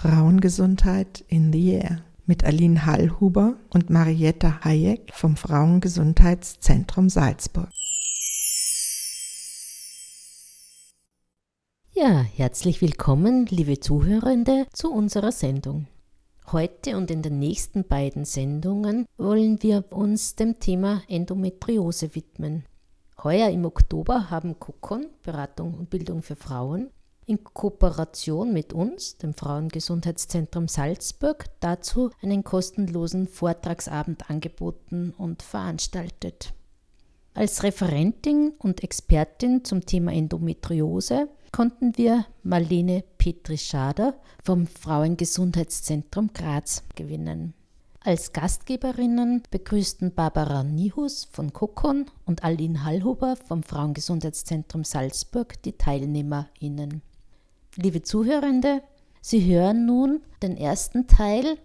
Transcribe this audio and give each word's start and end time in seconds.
Frauengesundheit 0.00 1.24
in 1.26 1.52
the 1.52 1.72
Air 1.72 2.04
mit 2.24 2.44
Aline 2.44 2.86
Hallhuber 2.86 3.56
und 3.70 3.90
Marietta 3.90 4.60
Hayek 4.62 5.10
vom 5.12 5.34
Frauengesundheitszentrum 5.36 7.08
Salzburg. 7.08 7.68
Ja, 11.94 12.20
herzlich 12.20 12.80
willkommen, 12.80 13.46
liebe 13.46 13.80
Zuhörende, 13.80 14.68
zu 14.72 14.92
unserer 14.92 15.32
Sendung. 15.32 15.88
Heute 16.52 16.96
und 16.96 17.10
in 17.10 17.22
den 17.22 17.40
nächsten 17.40 17.82
beiden 17.82 18.24
Sendungen 18.24 19.04
wollen 19.16 19.60
wir 19.64 19.84
uns 19.90 20.36
dem 20.36 20.60
Thema 20.60 21.02
Endometriose 21.08 22.14
widmen. 22.14 22.66
Heuer 23.24 23.50
im 23.50 23.64
Oktober 23.64 24.30
haben 24.30 24.60
Kokon, 24.60 25.06
Beratung 25.24 25.74
und 25.74 25.90
Bildung 25.90 26.22
für 26.22 26.36
Frauen, 26.36 26.88
in 27.28 27.44
Kooperation 27.44 28.52
mit 28.52 28.72
uns, 28.72 29.18
dem 29.18 29.34
Frauengesundheitszentrum 29.34 30.66
Salzburg, 30.66 31.44
dazu 31.60 32.10
einen 32.22 32.42
kostenlosen 32.42 33.28
Vortragsabend 33.28 34.30
angeboten 34.30 35.14
und 35.16 35.42
veranstaltet. 35.42 36.54
Als 37.34 37.62
Referentin 37.62 38.54
und 38.58 38.82
Expertin 38.82 39.62
zum 39.62 39.84
Thema 39.84 40.12
Endometriose 40.12 41.28
konnten 41.52 41.96
wir 41.96 42.24
Marlene 42.42 43.04
Petri-Schader 43.18 44.14
vom 44.42 44.66
Frauengesundheitszentrum 44.66 46.30
Graz 46.32 46.82
gewinnen. 46.96 47.52
Als 48.00 48.32
Gastgeberinnen 48.32 49.42
begrüßten 49.50 50.14
Barbara 50.14 50.62
Nihus 50.62 51.26
von 51.30 51.52
Kokon 51.52 52.06
und 52.24 52.42
Aline 52.42 52.84
Hallhuber 52.84 53.36
vom 53.36 53.62
Frauengesundheitszentrum 53.62 54.82
Salzburg 54.82 55.62
die 55.62 55.72
TeilnehmerInnen. 55.72 57.02
Liebe 57.80 58.02
Zuhörende, 58.02 58.82
Sie 59.20 59.54
hören 59.54 59.86
nun 59.86 60.20
den 60.42 60.56
ersten 60.56 61.06
Teil 61.06 61.58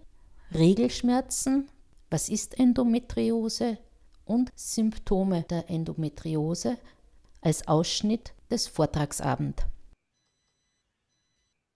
Regelschmerzen, 0.54 1.68
was 2.08 2.28
ist 2.28 2.56
Endometriose 2.56 3.78
und 4.24 4.52
Symptome 4.54 5.42
der 5.42 5.68
Endometriose 5.68 6.78
als 7.40 7.66
Ausschnitt 7.66 8.32
des 8.48 8.68
Vortragsabends. 8.68 9.64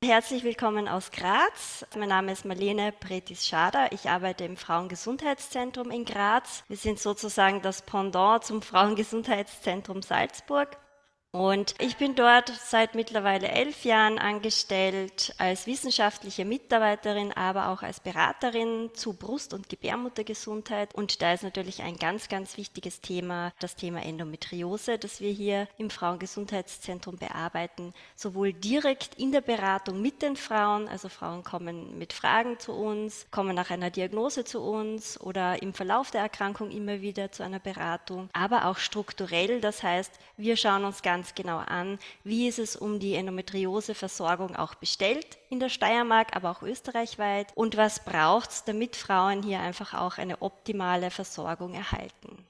Herzlich 0.04 0.44
willkommen 0.44 0.86
aus 0.86 1.10
Graz. 1.10 1.84
Mein 1.98 2.10
Name 2.10 2.30
ist 2.30 2.44
Marlene 2.44 2.92
Pretis-Schader. 2.92 3.90
Ich 3.90 4.08
arbeite 4.08 4.44
im 4.44 4.56
Frauengesundheitszentrum 4.56 5.90
in 5.90 6.04
Graz. 6.04 6.62
Wir 6.68 6.76
sind 6.76 7.00
sozusagen 7.00 7.60
das 7.60 7.82
Pendant 7.82 8.44
zum 8.44 8.62
Frauengesundheitszentrum 8.62 10.00
Salzburg. 10.02 10.78
Und 11.30 11.74
ich 11.78 11.98
bin 11.98 12.14
dort 12.14 12.48
seit 12.48 12.94
mittlerweile 12.94 13.48
elf 13.48 13.84
Jahren 13.84 14.18
angestellt 14.18 15.34
als 15.36 15.66
wissenschaftliche 15.66 16.46
Mitarbeiterin, 16.46 17.32
aber 17.34 17.68
auch 17.68 17.82
als 17.82 18.00
Beraterin 18.00 18.88
zu 18.94 19.12
Brust- 19.12 19.52
und 19.52 19.68
Gebärmuttergesundheit. 19.68 20.94
Und 20.94 21.20
da 21.20 21.34
ist 21.34 21.42
natürlich 21.42 21.82
ein 21.82 21.98
ganz, 21.98 22.30
ganz 22.30 22.56
wichtiges 22.56 23.02
Thema 23.02 23.52
das 23.60 23.76
Thema 23.76 24.02
Endometriose, 24.02 24.98
das 24.98 25.20
wir 25.20 25.30
hier 25.30 25.68
im 25.76 25.90
Frauengesundheitszentrum 25.90 27.18
bearbeiten, 27.18 27.92
sowohl 28.16 28.54
direkt 28.54 29.16
in 29.16 29.30
der 29.30 29.42
Beratung 29.42 30.00
mit 30.00 30.22
den 30.22 30.34
Frauen, 30.34 30.88
also 30.88 31.10
Frauen 31.10 31.44
kommen 31.44 31.98
mit 31.98 32.14
Fragen 32.14 32.58
zu 32.58 32.72
uns, 32.72 33.26
kommen 33.30 33.54
nach 33.54 33.70
einer 33.70 33.90
Diagnose 33.90 34.46
zu 34.46 34.62
uns 34.62 35.20
oder 35.20 35.60
im 35.60 35.74
Verlauf 35.74 36.10
der 36.10 36.22
Erkrankung 36.22 36.70
immer 36.70 37.02
wieder 37.02 37.30
zu 37.32 37.42
einer 37.42 37.60
Beratung, 37.60 38.30
aber 38.32 38.64
auch 38.64 38.78
strukturell, 38.78 39.60
das 39.60 39.82
heißt, 39.82 40.12
wir 40.38 40.56
schauen 40.56 40.86
uns 40.86 41.02
ganz 41.02 41.17
ganz 41.18 41.34
genau 41.34 41.58
an, 41.58 41.98
wie 42.22 42.46
ist 42.46 42.60
es 42.60 42.76
um 42.76 43.00
die 43.00 43.14
Endometrioseversorgung 43.14 44.54
auch 44.54 44.76
bestellt 44.76 45.36
in 45.50 45.58
der 45.58 45.68
Steiermark, 45.68 46.36
aber 46.36 46.52
auch 46.52 46.62
österreichweit 46.62 47.48
und 47.56 47.76
was 47.76 48.04
braucht 48.04 48.50
es, 48.50 48.62
damit 48.62 48.94
Frauen 48.94 49.42
hier 49.42 49.58
einfach 49.58 49.94
auch 49.94 50.18
eine 50.18 50.40
optimale 50.42 51.10
Versorgung 51.10 51.74
erhalten. 51.74 52.46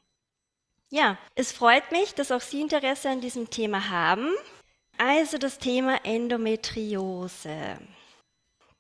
Ja, 0.91 1.17
es 1.35 1.51
freut 1.51 1.91
mich, 1.93 2.15
dass 2.15 2.31
auch 2.31 2.43
Sie 2.43 2.61
Interesse 2.61 3.09
an 3.09 3.23
diesem 3.23 3.49
Thema 3.49 3.89
haben. 3.89 4.29
Also 4.99 5.39
das 5.39 5.59
Thema 5.59 6.05
Endometriose. 6.05 7.79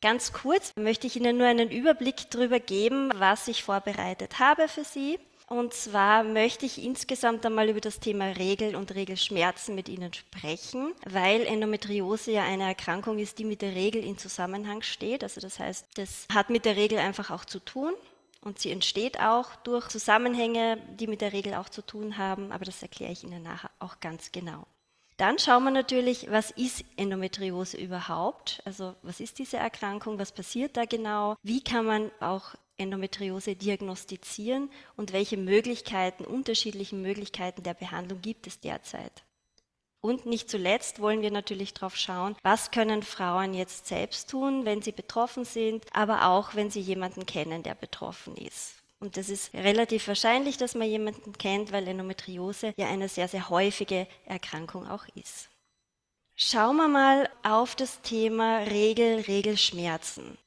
Ganz 0.02 0.34
kurz 0.34 0.72
möchte 0.76 1.06
ich 1.06 1.16
Ihnen 1.16 1.38
nur 1.38 1.46
einen 1.46 1.70
Überblick 1.70 2.30
darüber 2.30 2.60
geben, 2.60 3.10
was 3.14 3.48
ich 3.48 3.64
vorbereitet 3.64 4.38
habe 4.38 4.68
für 4.68 4.84
Sie. 4.84 5.18
Und 5.48 5.72
zwar 5.72 6.24
möchte 6.24 6.66
ich 6.66 6.84
insgesamt 6.84 7.44
einmal 7.46 7.70
über 7.70 7.80
das 7.80 8.00
Thema 8.00 8.26
Regel 8.26 8.76
und 8.76 8.94
Regelschmerzen 8.94 9.74
mit 9.74 9.88
Ihnen 9.88 10.12
sprechen, 10.12 10.92
weil 11.06 11.46
Endometriose 11.46 12.32
ja 12.32 12.44
eine 12.44 12.64
Erkrankung 12.64 13.18
ist, 13.18 13.38
die 13.38 13.44
mit 13.44 13.62
der 13.62 13.74
Regel 13.74 14.04
in 14.04 14.18
Zusammenhang 14.18 14.82
steht. 14.82 15.22
Also 15.22 15.40
das 15.40 15.58
heißt, 15.58 15.86
das 15.94 16.26
hat 16.32 16.50
mit 16.50 16.66
der 16.66 16.76
Regel 16.76 16.98
einfach 16.98 17.30
auch 17.30 17.46
zu 17.46 17.60
tun. 17.60 17.94
Und 18.40 18.58
sie 18.58 18.70
entsteht 18.70 19.20
auch 19.20 19.56
durch 19.56 19.88
Zusammenhänge, 19.88 20.78
die 20.98 21.06
mit 21.06 21.22
der 21.22 21.32
Regel 21.32 21.54
auch 21.54 21.68
zu 21.68 21.82
tun 21.82 22.18
haben, 22.18 22.52
aber 22.52 22.64
das 22.64 22.82
erkläre 22.82 23.10
ich 23.12 23.24
Ihnen 23.24 23.42
nachher 23.42 23.70
auch 23.80 23.98
ganz 24.00 24.30
genau. 24.30 24.66
Dann 25.16 25.40
schauen 25.40 25.64
wir 25.64 25.72
natürlich, 25.72 26.30
was 26.30 26.52
ist 26.52 26.84
Endometriose 26.96 27.76
überhaupt? 27.76 28.62
Also 28.64 28.94
was 29.02 29.18
ist 29.18 29.40
diese 29.40 29.56
Erkrankung? 29.56 30.20
Was 30.20 30.30
passiert 30.30 30.76
da 30.76 30.84
genau? 30.84 31.34
Wie 31.42 31.64
kann 31.64 31.84
man 31.84 32.12
auch 32.20 32.54
Endometriose 32.78 33.56
diagnostizieren 33.56 34.70
und 34.96 35.12
welche 35.12 35.36
Möglichkeiten, 35.36 36.24
unterschiedlichen 36.24 37.02
Möglichkeiten 37.02 37.62
der 37.62 37.74
Behandlung 37.74 38.22
gibt 38.22 38.46
es 38.46 38.60
derzeit. 38.60 39.24
Und 40.00 40.26
nicht 40.26 40.48
zuletzt 40.48 41.00
wollen 41.00 41.22
wir 41.22 41.32
natürlich 41.32 41.74
darauf 41.74 41.96
schauen, 41.96 42.36
was 42.44 42.70
können 42.70 43.02
Frauen 43.02 43.52
jetzt 43.52 43.88
selbst 43.88 44.30
tun, 44.30 44.64
wenn 44.64 44.80
sie 44.80 44.92
betroffen 44.92 45.44
sind, 45.44 45.84
aber 45.92 46.26
auch 46.28 46.54
wenn 46.54 46.70
sie 46.70 46.80
jemanden 46.80 47.26
kennen, 47.26 47.64
der 47.64 47.74
betroffen 47.74 48.36
ist. 48.36 48.74
Und 49.00 49.16
das 49.16 49.28
ist 49.28 49.52
relativ 49.54 50.08
wahrscheinlich, 50.08 50.56
dass 50.56 50.74
man 50.74 50.88
jemanden 50.88 51.32
kennt, 51.32 51.72
weil 51.72 51.86
Endometriose 51.86 52.74
ja 52.76 52.88
eine 52.88 53.08
sehr, 53.08 53.28
sehr 53.28 53.48
häufige 53.48 54.06
Erkrankung 54.24 54.88
auch 54.88 55.04
ist. 55.14 55.48
Schauen 56.36 56.76
wir 56.76 56.88
mal 56.88 57.28
auf 57.42 57.74
das 57.74 58.00
Thema 58.02 58.58
Regel, 58.58 59.20
Regelschmerzen. 59.20 60.38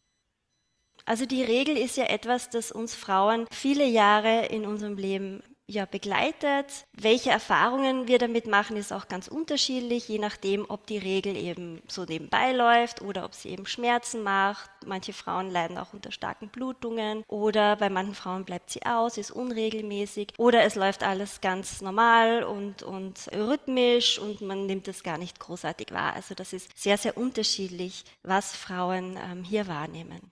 Also 1.11 1.25
die 1.25 1.43
Regel 1.43 1.75
ist 1.75 1.97
ja 1.97 2.05
etwas, 2.05 2.49
das 2.49 2.71
uns 2.71 2.95
Frauen 2.95 3.45
viele 3.51 3.83
Jahre 3.85 4.45
in 4.45 4.65
unserem 4.65 4.95
Leben 4.95 5.43
ja 5.67 5.83
begleitet. 5.83 6.85
Welche 6.93 7.31
Erfahrungen 7.31 8.07
wir 8.07 8.17
damit 8.17 8.47
machen, 8.47 8.77
ist 8.77 8.93
auch 8.93 9.09
ganz 9.09 9.27
unterschiedlich, 9.27 10.07
je 10.07 10.19
nachdem, 10.19 10.65
ob 10.69 10.87
die 10.87 10.97
Regel 10.97 11.35
eben 11.35 11.81
so 11.89 12.05
nebenbei 12.05 12.53
läuft 12.53 13.01
oder 13.01 13.25
ob 13.25 13.33
sie 13.35 13.49
eben 13.49 13.65
Schmerzen 13.65 14.23
macht. 14.23 14.69
Manche 14.85 15.11
Frauen 15.11 15.51
leiden 15.51 15.77
auch 15.77 15.91
unter 15.91 16.13
starken 16.13 16.47
Blutungen 16.47 17.25
oder 17.27 17.75
bei 17.75 17.89
manchen 17.89 18.15
Frauen 18.15 18.45
bleibt 18.45 18.69
sie 18.69 18.85
aus, 18.85 19.17
ist 19.17 19.31
unregelmäßig 19.31 20.35
oder 20.37 20.63
es 20.63 20.75
läuft 20.75 21.03
alles 21.03 21.41
ganz 21.41 21.81
normal 21.81 22.45
und, 22.45 22.83
und 22.83 23.27
rhythmisch 23.33 24.17
und 24.17 24.39
man 24.39 24.65
nimmt 24.65 24.87
es 24.87 25.03
gar 25.03 25.17
nicht 25.17 25.41
großartig 25.41 25.91
wahr. 25.91 26.13
Also 26.13 26.35
das 26.35 26.53
ist 26.53 26.69
sehr, 26.81 26.97
sehr 26.97 27.17
unterschiedlich, 27.17 28.05
was 28.23 28.55
Frauen 28.55 29.19
ähm, 29.21 29.43
hier 29.43 29.67
wahrnehmen. 29.67 30.31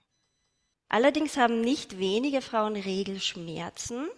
Allerdings 0.90 1.36
haben 1.36 1.60
nicht 1.60 1.98
wenige 1.98 2.42
Frauen 2.42 2.74
Regelschmerzen. 2.74 4.08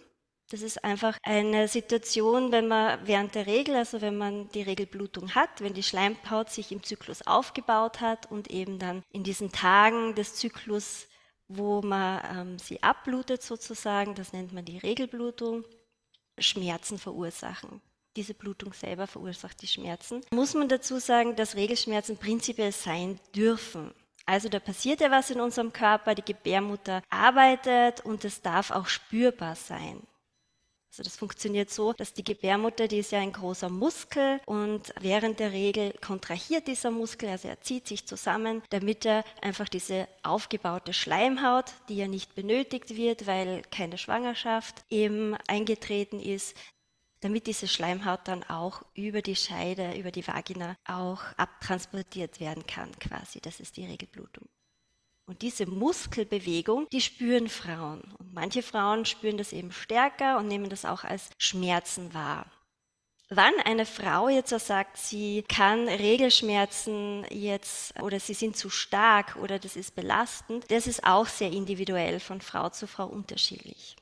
Das 0.49 0.61
ist 0.61 0.83
einfach 0.83 1.17
eine 1.23 1.67
Situation, 1.67 2.51
wenn 2.51 2.67
man 2.67 2.99
während 3.05 3.35
der 3.35 3.45
Regel, 3.45 3.75
also 3.75 4.01
wenn 4.01 4.17
man 4.17 4.49
die 4.49 4.63
Regelblutung 4.63 5.35
hat, 5.35 5.61
wenn 5.61 5.73
die 5.73 5.83
Schleimpaut 5.83 6.49
sich 6.49 6.71
im 6.71 6.83
Zyklus 6.83 7.25
aufgebaut 7.25 8.01
hat 8.01 8.29
und 8.29 8.49
eben 8.49 8.79
dann 8.79 9.03
in 9.11 9.23
diesen 9.23 9.51
Tagen 9.51 10.15
des 10.15 10.35
Zyklus, 10.35 11.07
wo 11.47 11.81
man 11.81 12.21
ähm, 12.35 12.59
sie 12.59 12.81
abblutet 12.81 13.43
sozusagen, 13.43 14.15
das 14.15 14.33
nennt 14.33 14.51
man 14.51 14.65
die 14.65 14.79
Regelblutung, 14.79 15.65
Schmerzen 16.39 16.97
verursachen. 16.97 17.81
Diese 18.15 18.33
Blutung 18.33 18.73
selber 18.73 19.05
verursacht 19.05 19.61
die 19.61 19.67
Schmerzen. 19.67 20.21
Muss 20.31 20.55
man 20.55 20.69
dazu 20.69 20.99
sagen, 20.99 21.35
dass 21.35 21.55
Regelschmerzen 21.55 22.17
prinzipiell 22.17 22.71
sein 22.71 23.19
dürfen. 23.35 23.93
Also 24.25 24.49
da 24.49 24.59
passiert 24.59 25.01
ja 25.01 25.11
was 25.11 25.29
in 25.29 25.41
unserem 25.41 25.73
Körper, 25.73 26.15
die 26.15 26.23
Gebärmutter 26.23 27.01
arbeitet 27.09 28.01
und 28.01 28.23
es 28.23 28.41
darf 28.41 28.71
auch 28.71 28.87
spürbar 28.87 29.55
sein. 29.55 30.01
Also 30.93 31.01
das 31.01 31.15
funktioniert 31.15 31.71
so, 31.71 31.91
dass 31.93 32.13
die 32.13 32.23
Gebärmutter, 32.23 32.87
die 32.87 32.99
ist 32.99 33.11
ja 33.11 33.19
ein 33.19 33.31
großer 33.31 33.67
Muskel 33.67 34.39
und 34.45 34.93
während 35.01 35.39
der 35.39 35.51
Regel 35.51 35.91
kontrahiert 36.05 36.67
dieser 36.67 36.91
Muskel, 36.91 37.29
also 37.29 37.47
er 37.47 37.59
zieht 37.61 37.87
sich 37.87 38.05
zusammen, 38.05 38.61
damit 38.69 39.03
er 39.03 39.23
einfach 39.41 39.67
diese 39.67 40.07
aufgebaute 40.21 40.93
Schleimhaut, 40.93 41.65
die 41.89 41.95
ja 41.95 42.07
nicht 42.07 42.35
benötigt 42.35 42.95
wird, 42.95 43.25
weil 43.25 43.63
keine 43.71 43.97
Schwangerschaft 43.97 44.85
eben 44.91 45.35
eingetreten 45.47 46.19
ist, 46.19 46.55
damit 47.23 47.47
diese 47.47 47.67
Schleimhaut 47.67 48.27
dann 48.27 48.43
auch 48.43 48.83
über 48.93 49.21
die 49.21 49.35
Scheide, 49.35 49.97
über 49.97 50.11
die 50.11 50.27
Vagina 50.27 50.75
auch 50.85 51.21
abtransportiert 51.37 52.39
werden 52.39 52.65
kann 52.67 52.91
quasi. 52.99 53.39
Das 53.39 53.59
ist 53.59 53.77
die 53.77 53.85
Regelblutung. 53.85 54.47
Und 55.25 55.41
diese 55.41 55.65
Muskelbewegung, 55.65 56.87
die 56.91 56.99
spüren 56.99 57.47
Frauen. 57.47 58.01
Und 58.19 58.33
manche 58.33 58.61
Frauen 58.61 59.05
spüren 59.05 59.37
das 59.37 59.53
eben 59.53 59.71
stärker 59.71 60.37
und 60.37 60.47
nehmen 60.47 60.69
das 60.69 60.83
auch 60.83 61.05
als 61.05 61.29
Schmerzen 61.37 62.13
wahr. 62.13 62.51
Wann 63.29 63.53
eine 63.63 63.85
Frau 63.85 64.27
jetzt 64.27 64.49
sagt, 64.49 64.97
sie 64.97 65.43
kann 65.47 65.87
Regelschmerzen 65.87 67.25
jetzt 67.31 67.99
oder 68.01 68.19
sie 68.19 68.33
sind 68.33 68.57
zu 68.57 68.69
stark 68.69 69.37
oder 69.37 69.59
das 69.59 69.75
ist 69.75 69.95
belastend, 69.95 70.69
das 70.69 70.87
ist 70.87 71.05
auch 71.05 71.25
sehr 71.25 71.51
individuell 71.51 72.19
von 72.19 72.41
Frau 72.41 72.69
zu 72.69 72.85
Frau 72.85 73.07
unterschiedlich. 73.07 73.95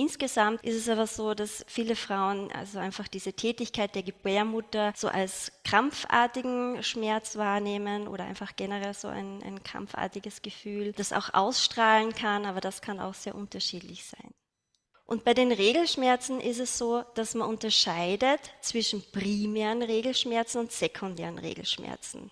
Insgesamt 0.00 0.62
ist 0.62 0.76
es 0.76 0.88
aber 0.88 1.08
so, 1.08 1.34
dass 1.34 1.64
viele 1.66 1.96
Frauen 1.96 2.52
also 2.52 2.78
einfach 2.78 3.08
diese 3.08 3.32
Tätigkeit 3.32 3.96
der 3.96 4.04
Gebärmutter 4.04 4.92
so 4.94 5.08
als 5.08 5.50
krampfartigen 5.64 6.84
Schmerz 6.84 7.34
wahrnehmen 7.34 8.06
oder 8.06 8.22
einfach 8.22 8.54
generell 8.54 8.94
so 8.94 9.08
ein, 9.08 9.42
ein 9.42 9.60
krampfartiges 9.64 10.40
Gefühl, 10.42 10.92
das 10.92 11.12
auch 11.12 11.34
ausstrahlen 11.34 12.14
kann, 12.14 12.46
aber 12.46 12.60
das 12.60 12.80
kann 12.80 13.00
auch 13.00 13.14
sehr 13.14 13.34
unterschiedlich 13.34 14.04
sein. 14.04 14.32
Und 15.04 15.24
bei 15.24 15.34
den 15.34 15.50
Regelschmerzen 15.50 16.40
ist 16.40 16.60
es 16.60 16.78
so, 16.78 17.02
dass 17.16 17.34
man 17.34 17.48
unterscheidet 17.48 18.38
zwischen 18.60 19.02
primären 19.10 19.82
Regelschmerzen 19.82 20.60
und 20.60 20.70
sekundären 20.70 21.38
Regelschmerzen. 21.38 22.30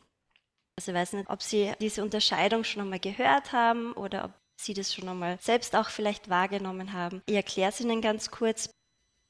Also 0.77 0.93
ich 0.93 0.97
weiß 0.97 1.15
nicht, 1.15 1.29
ob 1.29 1.43
Sie 1.43 1.73
diese 1.81 2.05
Unterscheidung 2.05 2.63
schon 2.63 2.83
einmal 2.83 3.01
gehört 3.01 3.51
haben 3.51 3.93
oder 3.95 4.27
ob 4.27 4.46
Sie 4.57 4.75
das 4.75 4.95
schon 4.95 5.09
einmal 5.09 5.39
selbst 5.41 5.77
auch 5.77 5.91
vielleicht 5.91 6.29
wahrgenommen 6.29 6.93
haben. 6.93 7.23
Ich 7.27 7.35
erkläre 7.35 7.71
es 7.71 7.81
Ihnen 7.81 8.01
ganz 8.01 8.31
kurz. 8.31 8.71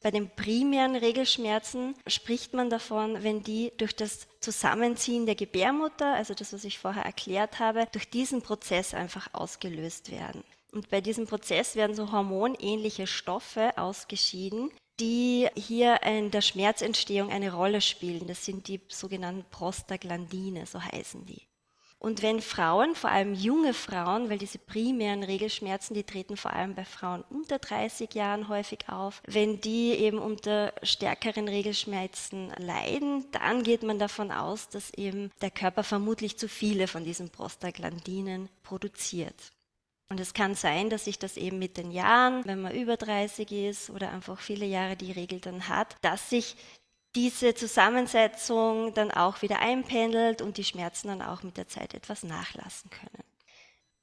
Bei 0.03 0.11
den 0.11 0.31
primären 0.31 0.95
Regelschmerzen 0.95 1.95
spricht 2.07 2.55
man 2.55 2.71
davon, 2.71 3.23
wenn 3.23 3.43
die 3.43 3.73
durch 3.79 3.97
das 3.97 4.29
Zusammenziehen 4.41 5.27
der 5.27 5.35
Gebärmutter, 5.35 6.15
also 6.15 6.35
das, 6.35 6.53
was 6.53 6.65
ich 6.65 6.79
vorher 6.79 7.05
erklärt 7.05 7.59
habe, 7.59 7.89
durch 7.93 8.09
diesen 8.09 8.43
Prozess 8.43 8.95
einfach 8.95 9.33
ausgelöst 9.33 10.11
werden. 10.11 10.45
Und 10.73 10.91
bei 10.91 11.01
diesem 11.01 11.27
Prozess 11.27 11.75
werden 11.75 11.97
so 11.97 12.13
hormonähnliche 12.13 13.07
Stoffe 13.07 13.77
ausgeschieden, 13.79 14.71
die 15.01 15.49
hier 15.55 16.03
in 16.03 16.31
der 16.31 16.43
Schmerzentstehung 16.43 17.31
eine 17.31 17.53
Rolle 17.53 17.81
spielen. 17.81 18.27
Das 18.27 18.45
sind 18.45 18.69
die 18.69 18.81
sogenannten 18.89 19.45
Prostaglandine, 19.51 20.67
so 20.67 20.81
heißen 20.81 21.25
die. 21.27 21.43
Und 21.99 22.23
wenn 22.23 22.41
Frauen, 22.41 22.95
vor 22.95 23.11
allem 23.11 23.35
junge 23.35 23.73
Frauen, 23.73 24.29
weil 24.29 24.39
diese 24.39 24.59
primären 24.59 25.23
Regelschmerzen, 25.23 25.95
die 25.95 26.05
treten 26.05 26.37
vor 26.37 26.53
allem 26.53 26.75
bei 26.75 26.85
Frauen 26.85 27.25
unter 27.31 27.59
30 27.59 28.15
Jahren 28.15 28.49
häufig 28.49 28.89
auf, 28.89 29.23
wenn 29.27 29.61
die 29.61 29.93
eben 29.93 30.19
unter 30.19 30.73
stärkeren 30.83 31.49
Regelschmerzen 31.49 32.53
leiden, 32.59 33.25
dann 33.33 33.63
geht 33.63 33.83
man 33.83 33.99
davon 33.99 34.31
aus, 34.31 34.69
dass 34.69 34.93
eben 34.95 35.33
der 35.41 35.51
Körper 35.51 35.83
vermutlich 35.83 36.39
zu 36.39 36.49
viele 36.49 36.87
von 36.87 37.03
diesen 37.03 37.31
Prostaglandinen 37.31 38.51
produziert. 38.63 39.53
Und 40.09 40.21
es 40.21 40.35
kann 40.35 40.55
sein, 40.55 40.91
dass 40.91 41.07
sich 41.07 41.19
das 41.19 41.37
eben 41.37 41.59
mit 41.59 41.77
den 41.77 41.91
Jahren, 41.91 42.45
wenn 42.45 42.61
man 42.61 42.75
über 42.75 42.97
30 42.97 43.51
ist 43.51 43.91
oder 43.91 44.13
einfach 44.13 44.39
viele 44.39 44.67
Jahre 44.67 44.97
die 44.97 45.13
Regel 45.13 45.41
dann 45.41 45.69
hat, 45.69 45.97
dass 46.03 46.31
sich 46.31 46.57
diese 47.17 47.55
Zusammensetzung 47.55 48.95
dann 48.95 49.11
auch 49.11 49.43
wieder 49.43 49.59
einpendelt 49.61 50.43
und 50.43 50.59
die 50.59 50.65
Schmerzen 50.65 51.09
dann 51.09 51.23
auch 51.23 51.43
mit 51.43 51.57
der 51.57 51.67
Zeit 51.67 51.95
etwas 51.95 52.23
nachlassen 52.23 52.91
können. 52.91 53.25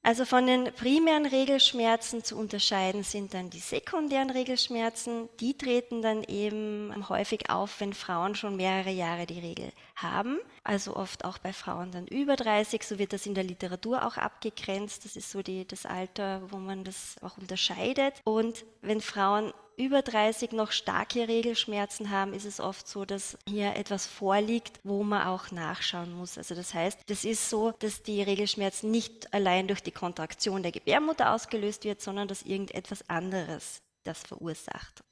Also 0.06 0.26
von 0.26 0.46
den 0.46 0.74
primären 0.74 1.26
Regelschmerzen 1.26 2.26
zu 2.26 2.38
unterscheiden 2.38 3.04
sind 3.04 3.34
dann 3.34 3.50
die 3.50 3.60
sekundären 3.60 4.32
Regelschmerzen. 4.32 5.30
Die 5.40 5.58
treten 5.58 6.02
dann 6.02 6.24
eben 6.24 7.08
häufig 7.08 7.50
auf, 7.50 7.80
wenn 7.80 7.94
Frauen 7.94 8.36
schon 8.36 8.58
mehrere 8.58 8.92
Jahre 8.92 9.26
die 9.26 9.40
Regel 9.40 9.72
haben. 9.96 10.40
Also 10.66 10.96
oft 10.96 11.26
auch 11.26 11.38
bei 11.40 11.52
Frauen 11.52 11.92
dann 11.92 12.08
über 12.08 12.36
30. 12.36 12.84
So 12.84 12.98
wird 12.98 13.12
das 13.12 13.26
in 13.26 13.36
der 13.36 13.44
Literatur 13.44 14.06
auch 14.06 14.16
abgegrenzt. 14.16 15.04
Das 15.04 15.18
ist 15.18 15.30
so 15.30 15.42
die, 15.42 15.68
das 15.68 15.86
Alter, 15.86 16.42
wo 16.52 16.58
man 16.58 16.86
das 16.86 17.16
auch 17.22 17.38
unterscheidet. 17.38 18.22
Und 18.24 18.64
wenn 18.82 19.02
Frauen 19.02 19.54
über 19.76 20.02
30 20.02 20.52
noch 20.52 20.72
starke 20.72 21.28
Regelschmerzen 21.28 22.12
haben, 22.12 22.34
ist 22.34 22.46
es 22.46 22.60
oft 22.60 22.88
so, 22.88 23.06
dass 23.06 23.38
hier 23.48 23.76
etwas 23.76 24.06
vorliegt, 24.06 24.80
wo 24.84 25.04
man 25.04 25.28
auch 25.28 25.52
nachschauen 25.52 26.14
muss. 26.14 26.38
Also 26.38 26.56
das 26.56 26.74
heißt, 26.74 27.02
das 27.08 27.26
ist 27.26 27.50
so, 27.50 27.72
dass 27.80 28.04
die 28.04 28.22
Regelschmerzen 28.22 28.92
nicht 28.92 29.34
allein 29.34 29.68
durch 29.68 29.82
die 29.82 29.92
Kontraktion 29.92 30.64
der 30.64 30.72
Gebärmutter 30.72 31.34
ausgelöst 31.34 31.84
wird, 31.84 32.02
sondern 32.02 32.28
dass 32.28 32.44
irgendetwas 32.44 33.10
anderes 33.10 33.82
das 34.04 34.20
verursacht. 34.20 35.04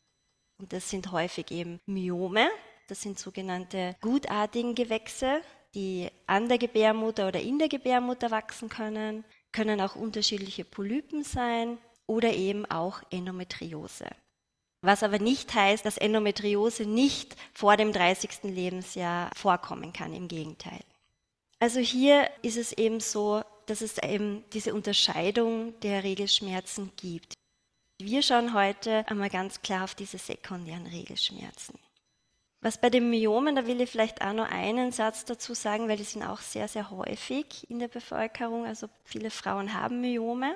Und 0.60 0.74
das 0.74 0.90
sind 0.90 1.12
häufig 1.12 1.50
eben 1.50 1.80
Myome, 1.88 2.48
das 2.92 3.02
sind 3.02 3.18
sogenannte 3.18 3.96
gutartigen 4.02 4.76
Gewächse, 4.76 5.42
die 5.74 6.10
an 6.28 6.50
der 6.50 6.58
Gebärmutter 6.58 7.30
oder 7.30 7.40
in 7.40 7.58
der 7.58 7.70
Gebärmutter 7.70 8.32
wachsen 8.32 8.68
können, 8.68 9.24
können 9.54 9.80
auch 9.80 9.96
unterschiedliche 9.96 10.66
Polypen 10.66 11.24
sein 11.24 11.78
oder 12.06 12.34
eben 12.34 12.66
auch 12.66 13.02
Endometriose. 13.10 14.08
Was 14.82 15.04
aber 15.04 15.20
nicht 15.20 15.54
heißt, 15.54 15.86
dass 15.86 15.98
Endometriose 15.98 16.84
nicht 16.86 17.38
vor 17.54 17.78
dem 17.78 17.94
30. 17.94 18.44
Lebensjahr 18.44 19.32
vorkommen 19.38 19.94
kann, 19.94 20.14
im 20.14 20.28
Gegenteil. 20.28 20.82
Also 21.60 21.80
hier 21.80 22.30
ist 22.42 22.58
es 22.58 22.74
eben 22.74 23.00
so, 23.00 23.42
dass 23.68 23.80
es 23.80 24.00
eben 24.00 24.44
diese 24.52 24.74
Unterscheidung 24.74 25.80
der 25.80 26.04
Regelschmerzen 26.04 26.92
gibt. 26.98 27.36
Wir 28.02 28.22
schauen 28.22 28.54
heute 28.54 29.08
einmal 29.08 29.30
ganz 29.30 29.62
klar 29.62 29.86
auf 29.86 29.96
diese 29.96 30.18
sekundären 30.18 30.88
Regelschmerzen. 30.88 31.80
Was 32.64 32.80
bei 32.80 32.92
den 32.92 33.10
Myomen, 33.10 33.56
da 33.56 33.66
will 33.66 33.82
ich 33.82 33.90
vielleicht 33.90 34.22
auch 34.22 34.34
noch 34.34 34.50
einen 34.50 34.92
Satz 34.92 35.26
dazu 35.26 35.56
sagen, 35.56 35.88
weil 35.88 35.98
die 35.98 36.04
sind 36.04 36.24
auch 36.24 36.42
sehr, 36.42 36.68
sehr 36.68 36.92
häufig 36.92 37.68
in 37.72 37.80
der 37.80 37.88
Bevölkerung. 37.88 38.66
Also 38.66 38.88
viele 39.04 39.32
Frauen 39.32 39.74
haben 39.74 40.00
Myome. 40.00 40.56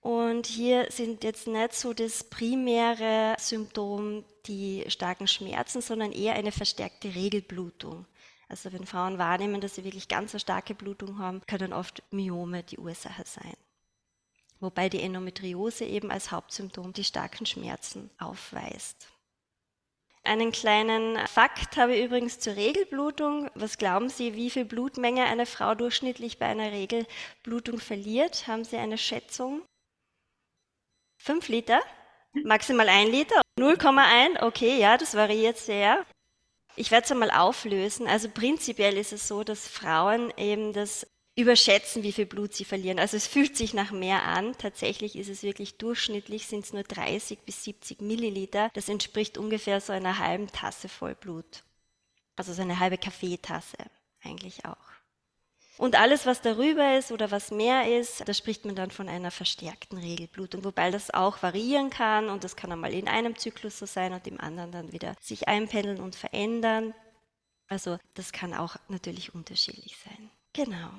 Und 0.00 0.46
hier 0.46 0.90
sind 0.90 1.22
jetzt 1.22 1.46
nicht 1.46 1.74
so 1.74 1.92
das 1.92 2.24
primäre 2.24 3.36
Symptom 3.38 4.24
die 4.46 4.84
starken 4.88 5.28
Schmerzen, 5.28 5.82
sondern 5.82 6.10
eher 6.10 6.34
eine 6.34 6.50
verstärkte 6.50 7.14
Regelblutung. 7.14 8.06
Also 8.48 8.72
wenn 8.72 8.86
Frauen 8.86 9.18
wahrnehmen, 9.18 9.60
dass 9.60 9.76
sie 9.76 9.84
wirklich 9.84 10.08
ganz 10.08 10.32
eine 10.32 10.40
starke 10.40 10.74
Blutung 10.74 11.18
haben, 11.18 11.42
können 11.46 11.72
oft 11.72 12.02
Myome 12.10 12.64
die 12.64 12.78
Ursache 12.78 13.22
sein. 13.24 13.54
Wobei 14.58 14.88
die 14.88 15.00
Endometriose 15.00 15.84
eben 15.84 16.10
als 16.10 16.32
Hauptsymptom 16.32 16.92
die 16.92 17.04
starken 17.04 17.46
Schmerzen 17.46 18.10
aufweist. 18.18 19.06
Einen 20.22 20.52
kleinen 20.52 21.18
Fakt 21.26 21.76
habe 21.76 21.94
ich 21.96 22.04
übrigens 22.04 22.38
zur 22.38 22.54
Regelblutung. 22.54 23.50
Was 23.54 23.78
glauben 23.78 24.10
Sie, 24.10 24.34
wie 24.34 24.50
viel 24.50 24.66
Blutmenge 24.66 25.24
eine 25.24 25.46
Frau 25.46 25.74
durchschnittlich 25.74 26.38
bei 26.38 26.46
einer 26.46 26.72
Regelblutung 26.72 27.78
verliert? 27.78 28.46
Haben 28.46 28.64
Sie 28.64 28.76
eine 28.76 28.98
Schätzung? 28.98 29.62
5 31.22 31.48
Liter, 31.48 31.80
maximal 32.44 32.88
1 32.88 33.10
Liter, 33.10 33.42
0,1, 33.58 34.42
okay, 34.42 34.78
ja, 34.78 34.96
das 34.96 35.14
variiert 35.14 35.58
sehr. 35.58 36.04
Ich 36.76 36.90
werde 36.90 37.04
es 37.04 37.12
einmal 37.12 37.30
auflösen. 37.30 38.06
Also 38.06 38.28
prinzipiell 38.30 38.96
ist 38.96 39.12
es 39.12 39.26
so, 39.26 39.42
dass 39.42 39.68
Frauen 39.68 40.32
eben 40.36 40.72
das 40.72 41.06
überschätzen, 41.40 42.02
wie 42.02 42.12
viel 42.12 42.26
Blut 42.26 42.54
sie 42.54 42.64
verlieren. 42.64 42.98
Also 42.98 43.16
es 43.16 43.26
fühlt 43.26 43.56
sich 43.56 43.74
nach 43.74 43.90
mehr 43.90 44.24
an. 44.24 44.56
Tatsächlich 44.58 45.16
ist 45.16 45.28
es 45.28 45.42
wirklich 45.42 45.76
durchschnittlich, 45.76 46.46
sind 46.46 46.64
es 46.64 46.72
nur 46.72 46.82
30 46.82 47.40
bis 47.40 47.64
70 47.64 48.00
Milliliter. 48.00 48.70
Das 48.74 48.88
entspricht 48.88 49.38
ungefähr 49.38 49.80
so 49.80 49.92
einer 49.92 50.18
halben 50.18 50.48
Tasse 50.48 50.88
voll 50.88 51.14
Blut. 51.14 51.64
Also 52.36 52.52
so 52.52 52.62
eine 52.62 52.78
halbe 52.78 52.98
Kaffeetasse 52.98 53.76
eigentlich 54.22 54.64
auch. 54.64 54.76
Und 55.80 55.96
alles, 55.98 56.26
was 56.26 56.42
darüber 56.42 56.98
ist 56.98 57.10
oder 57.10 57.30
was 57.30 57.50
mehr 57.50 57.98
ist, 57.98 58.28
da 58.28 58.34
spricht 58.34 58.66
man 58.66 58.74
dann 58.74 58.90
von 58.90 59.08
einer 59.08 59.30
verstärkten 59.30 59.96
Regelblutung, 59.96 60.62
wobei 60.62 60.90
das 60.90 61.10
auch 61.10 61.42
variieren 61.42 61.88
kann 61.88 62.28
und 62.28 62.44
das 62.44 62.54
kann 62.54 62.70
einmal 62.70 62.92
in 62.92 63.08
einem 63.08 63.34
Zyklus 63.38 63.78
so 63.78 63.86
sein 63.86 64.12
und 64.12 64.26
im 64.26 64.38
anderen 64.40 64.72
dann 64.72 64.92
wieder 64.92 65.14
sich 65.22 65.48
einpendeln 65.48 66.00
und 66.00 66.16
verändern. 66.16 66.92
Also 67.66 67.98
das 68.12 68.32
kann 68.32 68.52
auch 68.52 68.76
natürlich 68.88 69.34
unterschiedlich 69.34 69.96
sein. 70.04 70.30
Genau. 70.52 70.90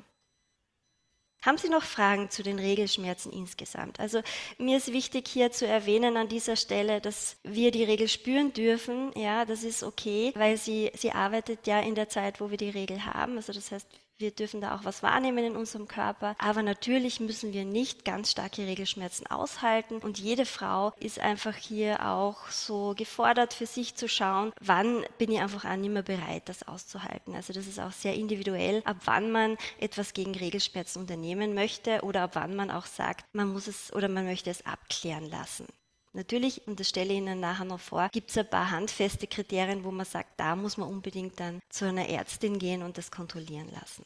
Haben 1.43 1.57
Sie 1.57 1.69
noch 1.69 1.83
Fragen 1.83 2.29
zu 2.29 2.43
den 2.43 2.59
Regelschmerzen 2.59 3.31
insgesamt? 3.31 3.99
Also 3.99 4.21
mir 4.59 4.77
ist 4.77 4.93
wichtig 4.93 5.27
hier 5.27 5.51
zu 5.51 5.65
erwähnen 5.65 6.15
an 6.15 6.27
dieser 6.27 6.55
Stelle, 6.55 7.01
dass 7.01 7.37
wir 7.43 7.71
die 7.71 7.83
Regel 7.83 8.07
spüren 8.07 8.53
dürfen. 8.53 9.11
Ja, 9.15 9.45
das 9.45 9.63
ist 9.63 9.81
okay, 9.81 10.31
weil 10.35 10.57
sie, 10.57 10.91
sie 10.95 11.11
arbeitet 11.11 11.65
ja 11.65 11.79
in 11.79 11.95
der 11.95 12.09
Zeit, 12.09 12.41
wo 12.41 12.51
wir 12.51 12.57
die 12.57 12.69
Regel 12.69 13.05
haben. 13.05 13.37
Also 13.37 13.53
das 13.53 13.71
heißt, 13.71 13.87
wir 14.21 14.31
dürfen 14.31 14.61
da 14.61 14.75
auch 14.75 14.85
was 14.85 15.03
wahrnehmen 15.03 15.43
in 15.43 15.55
unserem 15.55 15.87
Körper. 15.87 16.35
Aber 16.37 16.63
natürlich 16.63 17.19
müssen 17.19 17.53
wir 17.53 17.65
nicht 17.65 18.05
ganz 18.05 18.31
starke 18.31 18.65
Regelschmerzen 18.65 19.27
aushalten. 19.27 19.97
Und 19.97 20.19
jede 20.19 20.45
Frau 20.45 20.93
ist 20.99 21.19
einfach 21.19 21.55
hier 21.55 22.07
auch 22.07 22.47
so 22.49 22.93
gefordert, 22.95 23.53
für 23.53 23.65
sich 23.65 23.95
zu 23.95 24.07
schauen, 24.07 24.53
wann 24.61 25.03
bin 25.17 25.31
ich 25.31 25.39
einfach 25.39 25.65
auch 25.65 25.75
nicht 25.75 25.91
mehr 25.91 26.03
bereit, 26.03 26.43
das 26.45 26.67
auszuhalten. 26.67 27.35
Also 27.35 27.53
das 27.53 27.67
ist 27.67 27.79
auch 27.79 27.91
sehr 27.91 28.15
individuell, 28.15 28.81
ab 28.85 28.97
wann 29.05 29.31
man 29.31 29.57
etwas 29.79 30.13
gegen 30.13 30.35
Regelschmerzen 30.35 31.01
unternehmen 31.01 31.53
möchte 31.53 32.01
oder 32.01 32.21
ab 32.21 32.31
wann 32.33 32.55
man 32.55 32.71
auch 32.71 32.85
sagt, 32.85 33.25
man 33.33 33.51
muss 33.51 33.67
es 33.67 33.91
oder 33.93 34.07
man 34.07 34.25
möchte 34.25 34.49
es 34.49 34.65
abklären 34.65 35.29
lassen. 35.29 35.67
Natürlich, 36.13 36.67
und 36.67 36.79
das 36.79 36.89
stelle 36.89 37.13
ich 37.13 37.19
Ihnen 37.19 37.39
nachher 37.39 37.65
noch 37.65 37.79
vor, 37.79 38.09
gibt 38.11 38.31
es 38.31 38.37
ein 38.37 38.49
paar 38.49 38.69
handfeste 38.69 39.27
Kriterien, 39.27 39.85
wo 39.85 39.91
man 39.91 40.05
sagt, 40.05 40.37
da 40.39 40.55
muss 40.57 40.75
man 40.77 40.89
unbedingt 40.89 41.39
dann 41.39 41.61
zu 41.69 41.85
einer 41.85 42.09
Ärztin 42.09 42.59
gehen 42.59 42.83
und 42.83 42.97
das 42.97 43.11
kontrollieren 43.11 43.69
lassen. 43.71 44.05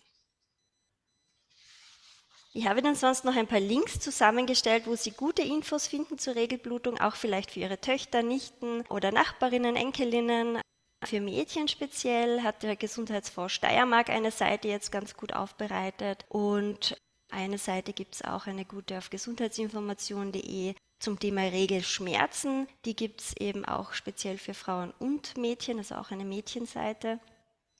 Ich 2.53 2.67
habe 2.67 2.79
Ihnen 2.79 2.95
sonst 2.95 3.25
noch 3.25 3.35
ein 3.35 3.47
paar 3.47 3.59
Links 3.59 3.99
zusammengestellt, 3.99 4.85
wo 4.85 4.95
Sie 4.95 5.11
gute 5.11 5.41
Infos 5.41 5.87
finden 5.87 6.17
zur 6.17 6.35
Regelblutung, 6.35 6.99
auch 7.01 7.15
vielleicht 7.15 7.51
für 7.51 7.59
Ihre 7.59 7.81
Töchter, 7.81 8.23
Nichten 8.23 8.81
oder 8.87 9.11
Nachbarinnen, 9.11 9.75
Enkelinnen. 9.75 10.61
Für 11.03 11.19
Mädchen 11.19 11.67
speziell 11.67 12.43
hat 12.43 12.63
der 12.63 12.75
Gesundheitsfonds 12.75 13.53
Steiermark 13.53 14.09
eine 14.09 14.31
Seite 14.31 14.67
jetzt 14.67 14.91
ganz 14.91 15.17
gut 15.17 15.33
aufbereitet 15.33 16.23
und 16.29 16.95
eine 17.29 17.57
Seite 17.57 17.91
gibt 17.91 18.15
es 18.15 18.21
auch, 18.21 18.47
eine 18.47 18.63
gute 18.63 18.97
auf 18.99 19.09
gesundheitsinformation.de 19.09 20.75
zum 21.05 21.19
Thema 21.19 21.41
Regelschmerzen. 21.41 22.67
Die 22.83 22.95
gibt 22.95 23.21
es 23.21 23.37
eben 23.37 23.63
auch 23.63 23.93
speziell 23.93 24.39
für 24.39 24.55
Frauen 24.55 24.91
und 24.97 25.37
Mädchen, 25.37 25.77
also 25.77 25.95
auch 25.95 26.09
eine 26.09 26.25
Mädchenseite. 26.25 27.19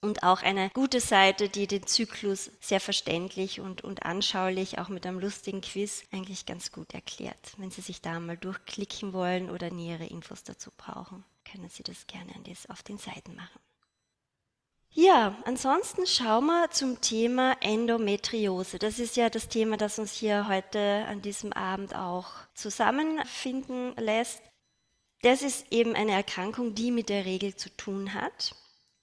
Und 0.02 0.22
auch 0.22 0.44
eine 0.44 0.70
gute 0.70 1.00
Seite, 1.00 1.50
die 1.50 1.66
den 1.66 1.88
Zyklus 1.88 2.52
sehr 2.62 2.80
verständlich 2.80 3.60
und, 3.60 3.84
und 3.84 4.06
anschaulich, 4.06 4.78
auch 4.78 4.90
mit 4.90 5.08
einem 5.08 5.20
lustigen 5.20 5.62
Quiz, 5.62 6.04
eigentlich 6.12 6.46
ganz 6.46 6.72
gut 6.72 6.94
erklärt. 6.94 7.54
Wenn 7.58 7.72
Sie 7.72 7.82
sich 7.82 8.00
da 8.02 8.20
mal 8.20 8.38
durchklicken 8.38 9.14
wollen 9.14 9.50
oder 9.50 9.72
nähere 9.72 10.06
Infos 10.06 10.44
dazu 10.44 10.70
brauchen, 10.78 11.24
können 11.52 11.70
Sie 11.70 11.82
das 11.82 12.06
gerne 12.06 12.32
auf 12.70 12.84
den 12.84 13.00
Seiten 13.00 13.36
machen. 13.36 13.60
Ja, 14.98 15.36
ansonsten 15.44 16.08
schauen 16.08 16.46
wir 16.46 16.72
zum 16.72 17.02
Thema 17.02 17.58
Endometriose. 17.60 18.80
Das 18.80 18.98
ist 18.98 19.18
ja 19.18 19.30
das 19.30 19.50
Thema, 19.50 19.76
das 19.76 20.00
uns 20.00 20.14
hier 20.14 20.48
heute 20.48 21.04
an 21.10 21.22
diesem 21.22 21.52
Abend 21.52 21.94
auch 21.94 22.30
zusammenfinden 22.54 23.94
lässt. 23.98 24.42
Das 25.22 25.42
ist 25.42 25.70
eben 25.70 25.96
eine 25.96 26.14
Erkrankung, 26.14 26.76
die 26.76 26.92
mit 26.92 27.10
der 27.10 27.26
Regel 27.26 27.58
zu 27.58 27.76
tun 27.76 28.14
hat. 28.14 28.56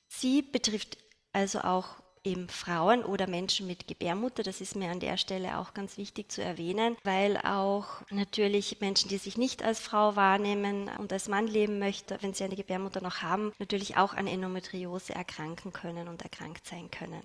Sie 0.09 0.41
betrifft 0.41 0.97
also 1.35 1.61
auch 1.61 2.02
eben 2.25 2.49
Frauen 2.49 3.05
oder 3.05 3.27
Menschen 3.27 3.67
mit 3.67 3.89
Gebärmutter. 3.89 4.43
Das 4.43 4.61
ist 4.61 4.77
mir 4.77 4.91
an 4.91 5.01
der 5.01 5.17
Stelle 5.17 5.59
auch 5.59 5.75
ganz 5.75 5.97
wichtig 5.97 6.31
zu 6.31 6.43
erwähnen, 6.43 6.97
weil 7.05 7.37
auch 7.39 7.87
natürlich 8.11 8.81
Menschen, 8.81 9.09
die 9.09 9.19
sich 9.19 9.37
nicht 9.37 9.63
als 9.63 9.81
Frau 9.81 10.17
wahrnehmen 10.17 10.91
und 10.99 11.13
als 11.13 11.29
Mann 11.29 11.47
leben 11.47 11.79
möchten, 11.79 12.17
wenn 12.21 12.35
sie 12.35 12.45
eine 12.45 12.57
Gebärmutter 12.57 13.01
noch 13.01 13.23
haben, 13.23 13.53
natürlich 13.59 13.97
auch 13.97 14.15
an 14.15 14.27
Endometriose 14.27 15.15
erkranken 15.15 15.73
können 15.73 16.09
und 16.09 16.23
erkrankt 16.23 16.67
sein 16.67 16.91
können. 16.91 17.23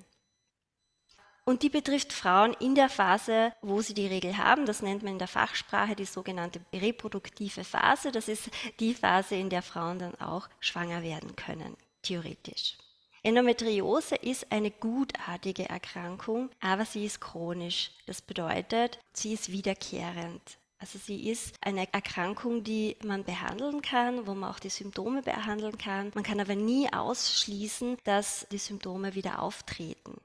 Und 1.46 1.64
die 1.64 1.70
betrifft 1.70 2.12
Frauen 2.12 2.54
in 2.60 2.76
der 2.76 2.90
Phase, 2.90 3.54
wo 3.62 3.82
sie 3.82 3.94
die 3.94 4.08
Regel 4.08 4.38
haben. 4.38 4.66
Das 4.66 4.82
nennt 4.82 5.04
man 5.04 5.14
in 5.14 5.20
der 5.20 5.30
Fachsprache 5.30 5.96
die 5.96 6.04
sogenannte 6.04 6.60
reproduktive 6.74 7.64
Phase. 7.64 8.12
Das 8.12 8.28
ist 8.28 8.50
die 8.82 8.94
Phase, 8.94 9.36
in 9.36 9.50
der 9.50 9.62
Frauen 9.62 9.98
dann 9.98 10.20
auch 10.20 10.50
schwanger 10.60 11.04
werden 11.04 11.38
können, 11.38 11.78
theoretisch. 12.02 12.76
Endometriose 13.28 14.16
ist 14.16 14.54
eine 14.54 14.72
gutartige 14.72 15.68
Erkrankung, 15.68 16.50
aber 16.62 16.86
sie 16.86 17.04
ist 17.04 17.20
chronisch. 17.20 17.92
Das 18.06 18.22
bedeutet, 18.22 19.00
sie 19.12 19.34
ist 19.34 19.52
wiederkehrend. 19.52 20.42
Also 20.80 20.98
sie 20.98 21.30
ist 21.30 21.54
eine 21.60 21.92
Erkrankung, 21.92 22.64
die 22.64 22.96
man 23.04 23.26
behandeln 23.26 23.82
kann, 23.82 24.28
wo 24.28 24.34
man 24.34 24.50
auch 24.50 24.60
die 24.60 24.70
Symptome 24.70 25.24
behandeln 25.24 25.78
kann. 25.78 26.14
Man 26.16 26.24
kann 26.24 26.40
aber 26.40 26.56
nie 26.56 26.88
ausschließen, 26.94 27.98
dass 28.06 28.48
die 28.50 28.60
Symptome 28.60 29.14
wieder 29.14 29.42
auftreten. 29.42 30.22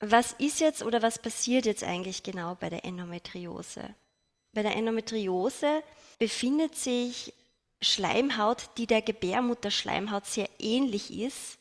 Was 0.00 0.32
ist 0.32 0.58
jetzt 0.58 0.82
oder 0.82 1.00
was 1.00 1.20
passiert 1.20 1.64
jetzt 1.64 1.84
eigentlich 1.84 2.24
genau 2.24 2.56
bei 2.56 2.70
der 2.70 2.84
Endometriose? 2.84 3.94
Bei 4.52 4.62
der 4.62 4.74
Endometriose 4.74 5.84
befindet 6.18 6.74
sich 6.74 7.34
Schleimhaut, 7.80 8.70
die 8.78 8.88
der 8.88 9.00
Gebärmutterschleimhaut 9.00 10.26
sehr 10.26 10.48
ähnlich 10.58 11.16
ist, 11.16 11.58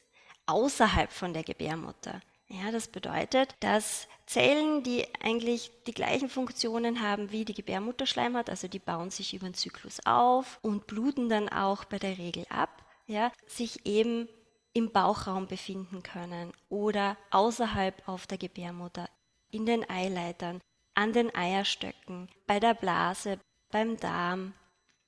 außerhalb 0.51 1.11
von 1.11 1.33
der 1.33 1.43
Gebärmutter. 1.43 2.21
Ja, 2.47 2.71
das 2.71 2.89
bedeutet, 2.89 3.55
dass 3.61 4.07
Zellen, 4.25 4.83
die 4.83 5.05
eigentlich 5.21 5.71
die 5.87 5.93
gleichen 5.93 6.29
Funktionen 6.29 7.01
haben 7.01 7.31
wie 7.31 7.45
die 7.45 7.53
Gebärmutterschleimhaut, 7.53 8.49
also 8.49 8.67
die 8.67 8.79
bauen 8.79 9.09
sich 9.09 9.33
über 9.33 9.47
den 9.47 9.53
Zyklus 9.53 9.99
auf 10.05 10.59
und 10.61 10.85
bluten 10.85 11.29
dann 11.29 11.47
auch 11.47 11.85
bei 11.85 11.97
der 11.97 12.17
Regel 12.17 12.45
ab, 12.49 12.69
ja, 13.07 13.31
sich 13.47 13.85
eben 13.85 14.27
im 14.73 14.91
Bauchraum 14.91 15.47
befinden 15.47 16.03
können 16.03 16.51
oder 16.69 17.17
außerhalb 17.31 18.07
auf 18.07 18.27
der 18.27 18.37
Gebärmutter, 18.37 19.09
in 19.49 19.65
den 19.65 19.89
Eileitern, 19.89 20.59
an 20.93 21.13
den 21.13 21.33
Eierstöcken, 21.33 22.29
bei 22.47 22.59
der 22.59 22.73
Blase, 22.73 23.39
beim 23.69 23.97
Darm, 23.97 24.53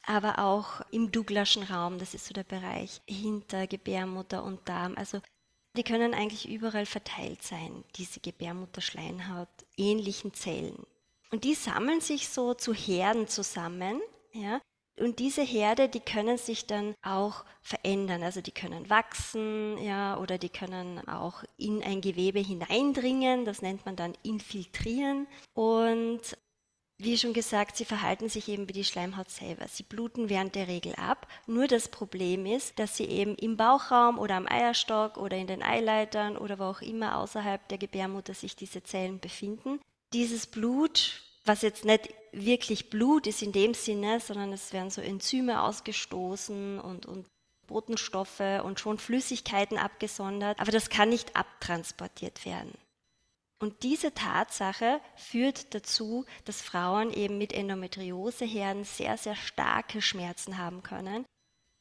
aber 0.06 0.40
auch 0.40 0.82
im 0.92 1.12
Douglaschen 1.12 1.64
Raum, 1.64 1.98
das 1.98 2.14
ist 2.14 2.26
so 2.26 2.34
der 2.34 2.44
Bereich 2.44 3.02
hinter 3.08 3.68
Gebärmutter 3.68 4.44
und 4.44 4.68
Darm. 4.68 4.96
Also 4.98 5.22
die 5.76 5.84
können 5.84 6.14
eigentlich 6.14 6.50
überall 6.50 6.86
verteilt 6.86 7.44
sein, 7.44 7.84
diese 7.96 8.20
Gebärmutterschleimhaut 8.20 9.50
ähnlichen 9.78 10.34
Zellen. 10.34 10.86
Und 11.32 11.44
die 11.44 11.56
sammeln 11.56 12.02
sich 12.02 12.30
so 12.30 12.54
zu 12.54 12.74
Herden 12.74 13.28
zusammen, 13.28 14.02
ja, 14.34 14.62
und 15.00 15.18
diese 15.20 15.42
Herde, 15.42 15.90
die 15.90 16.00
können 16.00 16.38
sich 16.38 16.68
dann 16.68 16.96
auch 17.02 17.46
verändern. 17.62 18.22
Also 18.22 18.42
die 18.42 18.52
können 18.52 18.90
wachsen, 18.90 19.78
ja, 19.80 20.18
oder 20.20 20.38
die 20.38 20.50
können 20.50 21.08
auch 21.08 21.44
in 21.58 21.84
ein 21.84 22.02
Gewebe 22.02 22.40
hineindringen. 22.40 23.44
Das 23.46 23.62
nennt 23.62 23.86
man 23.86 23.96
dann 23.96 24.14
infiltrieren. 24.22 25.28
Und 25.54 26.38
wie 26.98 27.18
schon 27.18 27.34
gesagt, 27.34 27.76
sie 27.76 27.86
verhalten 27.86 28.30
sich 28.30 28.48
eben 28.48 28.70
wie 28.70 28.74
die 28.74 28.84
Schleimhaut 28.84 29.30
selber. 29.30 29.68
Sie 29.68 29.84
bluten 29.84 30.30
während 30.30 30.56
der 30.56 30.68
Regel 30.68 30.94
ab. 30.96 31.28
Nur 31.48 31.68
das 31.68 31.90
Problem 31.90 32.46
ist, 32.46 32.80
dass 32.80 32.96
sie 32.98 33.06
eben 33.06 33.36
im 33.36 33.58
Bauchraum 33.58 34.20
oder 34.20 34.36
am 34.36 34.48
Eierstock 34.48 35.18
oder 35.18 35.38
in 35.38 35.48
den 35.48 35.64
Eileitern 35.64 36.38
oder 36.38 36.60
wo 36.60 36.64
auch 36.64 36.82
immer 36.82 37.18
außerhalb 37.18 37.68
der 37.68 37.78
Gebärmutter 37.78 38.34
sich 38.34 38.56
diese 38.56 38.84
Zellen 38.84 39.20
befinden. 39.20 39.80
Dieses 40.14 40.46
Blut, 40.46 41.22
was 41.46 41.64
jetzt 41.64 41.84
nicht 41.84 42.10
wirklich 42.32 42.90
Blut 42.90 43.28
ist 43.28 43.42
in 43.42 43.52
dem 43.52 43.74
Sinne, 43.74 44.20
sondern 44.20 44.54
es 44.54 44.72
werden 44.72 44.92
so 44.92 45.02
Enzyme 45.02 45.62
ausgestoßen 45.64 46.80
und, 46.80 47.06
und 47.06 47.26
Botenstoffe 47.68 48.62
und 48.64 48.80
schon 48.80 48.98
Flüssigkeiten 48.98 49.78
abgesondert, 49.78 50.60
aber 50.60 50.72
das 50.72 50.90
kann 50.90 51.10
nicht 51.10 51.36
abtransportiert 51.36 52.46
werden. 52.46 52.74
Und 53.64 53.84
diese 53.84 54.14
Tatsache 54.14 55.00
führt 55.16 55.74
dazu, 55.74 56.26
dass 56.44 56.62
Frauen 56.62 57.14
eben 57.14 57.38
mit 57.38 57.54
Endometrioseherden 57.54 58.84
sehr, 58.84 59.18
sehr 59.18 59.38
starke 59.38 60.02
Schmerzen 60.02 60.58
haben 60.58 60.84
können, 60.84 61.26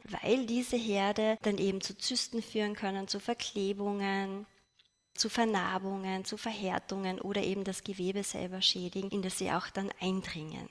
weil 0.04 0.46
diese 0.46 0.76
Herde 0.76 1.38
dann 1.42 1.58
eben 1.58 1.80
zu 1.80 1.98
Zysten 1.98 2.40
führen 2.40 2.76
können, 2.76 3.08
zu 3.08 3.18
Verklebungen, 3.18 4.46
zu 5.14 5.28
Vernarbungen, 5.28 6.24
zu 6.24 6.36
Verhärtungen 6.36 7.20
oder 7.20 7.42
eben 7.42 7.64
das 7.64 7.82
Gewebe 7.82 8.22
selber 8.22 8.62
schädigen, 8.62 9.10
in 9.10 9.22
das 9.22 9.38
sie 9.38 9.50
auch 9.50 9.68
dann 9.68 9.90
eindringen. 10.00 10.68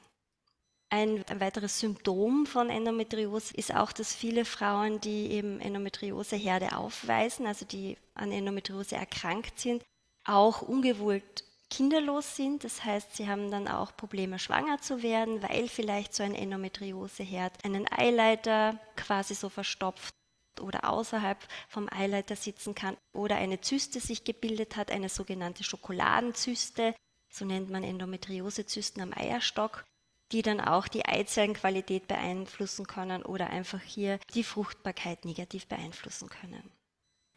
Ein, 0.89 1.25
ein, 1.27 1.41
weiteres 1.41 1.82
Symptom 1.82 2.46
von 2.46 2.70
Endometriose 2.70 3.53
ist 3.53 3.75
auch, 3.75 3.91
dass 3.91 4.15
viele 4.15 4.46
Frauen, 4.46 5.01
die 5.01 5.32
eben 5.32 5.60
Endometrioseherde 5.60 6.77
aufweisen, 6.77 7.48
also 7.48 7.65
die 7.65 7.98
an 8.13 8.32
Endometriose 8.32 8.96
erkrankt 8.96 9.60
sind, 9.60 9.84
auch 10.23 10.61
ungewollt 10.61 11.43
kinderlos 11.69 12.35
sind. 12.35 12.63
Das 12.63 12.83
heißt, 12.83 13.15
sie 13.15 13.27
haben 13.27 13.49
dann 13.49 13.67
auch 13.67 13.95
Probleme, 13.95 14.37
schwanger 14.37 14.79
zu 14.81 15.01
werden, 15.01 15.41
weil 15.41 15.67
vielleicht 15.67 16.13
so 16.13 16.21
ein 16.21 16.35
Endometrioseherd 16.35 17.65
einen 17.65 17.91
Eileiter 17.91 18.79
quasi 18.95 19.33
so 19.33 19.49
verstopft 19.49 20.13
oder 20.59 20.89
außerhalb 20.89 21.39
vom 21.69 21.87
Eileiter 21.89 22.35
sitzen 22.35 22.75
kann 22.75 22.97
oder 23.13 23.37
eine 23.37 23.61
Zyste 23.61 23.99
sich 23.99 24.23
gebildet 24.23 24.75
hat, 24.75 24.91
eine 24.91 25.09
sogenannte 25.09 25.63
Schokoladenzyste, 25.63 26.93
so 27.31 27.45
nennt 27.45 27.69
man 27.69 27.83
Endometriosezysten 27.83 29.01
am 29.01 29.13
Eierstock, 29.13 29.85
die 30.33 30.41
dann 30.41 30.59
auch 30.59 30.87
die 30.87 31.05
Eizellenqualität 31.05 32.07
beeinflussen 32.07 32.85
können 32.85 33.23
oder 33.23 33.49
einfach 33.49 33.81
hier 33.81 34.19
die 34.33 34.43
Fruchtbarkeit 34.43 35.25
negativ 35.25 35.67
beeinflussen 35.67 36.29
können. 36.29 36.69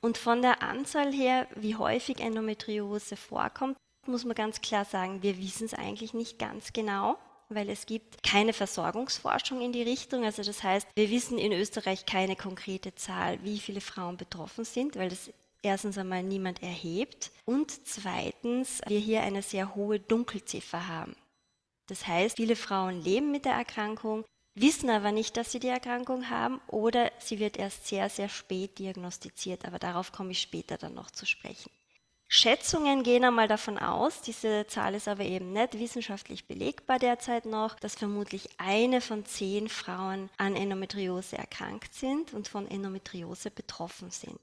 Und 0.05 0.19
von 0.19 0.43
der 0.43 0.63
Anzahl 0.63 1.15
her, 1.15 1.49
wie 1.55 1.77
häufig 1.77 2.21
Endometriose 2.21 3.17
vorkommt, 3.17 3.79
muss 4.07 4.27
man 4.27 4.35
ganz 4.35 4.61
klar 4.61 4.85
sagen, 4.85 5.23
wir 5.23 5.39
wissen 5.39 5.65
es 5.65 5.73
eigentlich 5.73 6.13
nicht 6.13 6.39
ganz 6.39 6.75
genau, 6.75 7.17
weil 7.49 7.71
es 7.71 7.87
gibt 7.87 8.23
keine 8.23 8.53
Versorgungsforschung 8.53 9.63
in 9.63 9.73
die 9.73 9.83
Richtung. 9.83 10.27
Also 10.27 10.43
das 10.43 10.63
heißt, 10.63 10.87
wir 10.95 11.09
wissen 11.09 11.39
in 11.39 11.53
Österreich 11.53 12.05
keine 12.05 12.37
konkrete 12.37 12.95
Zahl, 12.95 13.43
wie 13.45 13.59
viele 13.59 13.81
Frauen 13.81 14.19
betroffen 14.19 14.67
sind, 14.67 14.97
weil 14.97 15.09
das 15.09 15.33
erstens 15.63 15.97
einmal 15.97 16.23
niemand 16.23 16.63
erhebt 16.63 17.31
und 17.47 17.71
zweitens 17.87 18.83
wir 18.87 18.99
hier 18.99 19.23
eine 19.23 19.41
sehr 19.41 19.75
hohe 19.75 20.01
Dunkelziffer 20.01 20.87
haben. 20.87 21.17
Das 21.87 22.07
heißt, 22.07 22.37
viele 22.37 22.57
Frauen 22.57 23.01
leben 23.01 23.31
mit 23.31 23.47
der 23.47 23.55
Erkrankung, 23.55 24.27
wissen 24.55 24.91
aber 24.91 25.13
nicht, 25.13 25.37
dass 25.37 25.53
sie 25.53 25.61
die 25.61 25.69
Erkrankung 25.69 26.31
haben 26.31 26.61
oder 26.69 27.11
sie 27.19 27.39
wird 27.39 27.57
erst 27.57 27.87
sehr, 27.87 28.09
sehr 28.09 28.29
spät 28.29 28.79
diagnostiziert, 28.79 29.65
aber 29.65 29.79
darauf 29.79 30.13
komme 30.13 30.33
ich 30.33 30.41
später 30.41 30.79
dann 30.79 30.95
noch 30.95 31.11
zu 31.11 31.27
sprechen. 31.27 31.71
Schätzungen 32.27 33.05
gehen 33.05 33.25
einmal 33.25 33.47
davon 33.47 33.79
aus, 33.79 34.21
diese 34.23 34.67
Zahl 34.67 34.95
ist 34.95 35.07
aber 35.07 35.25
eben 35.25 35.53
nicht 35.53 35.79
wissenschaftlich 35.79 36.47
belegbar 36.47 36.99
derzeit 36.99 37.47
noch, 37.47 37.79
dass 37.79 37.95
vermutlich 37.95 38.49
eine 38.59 39.01
von 39.01 39.25
zehn 39.25 39.69
Frauen 39.69 40.31
an 40.37 40.57
Endometriose 40.57 41.39
erkrankt 41.39 41.95
sind 41.95 42.33
und 42.33 42.49
von 42.49 42.67
Endometriose 42.67 43.51
betroffen 43.51 44.11
sind. 44.11 44.41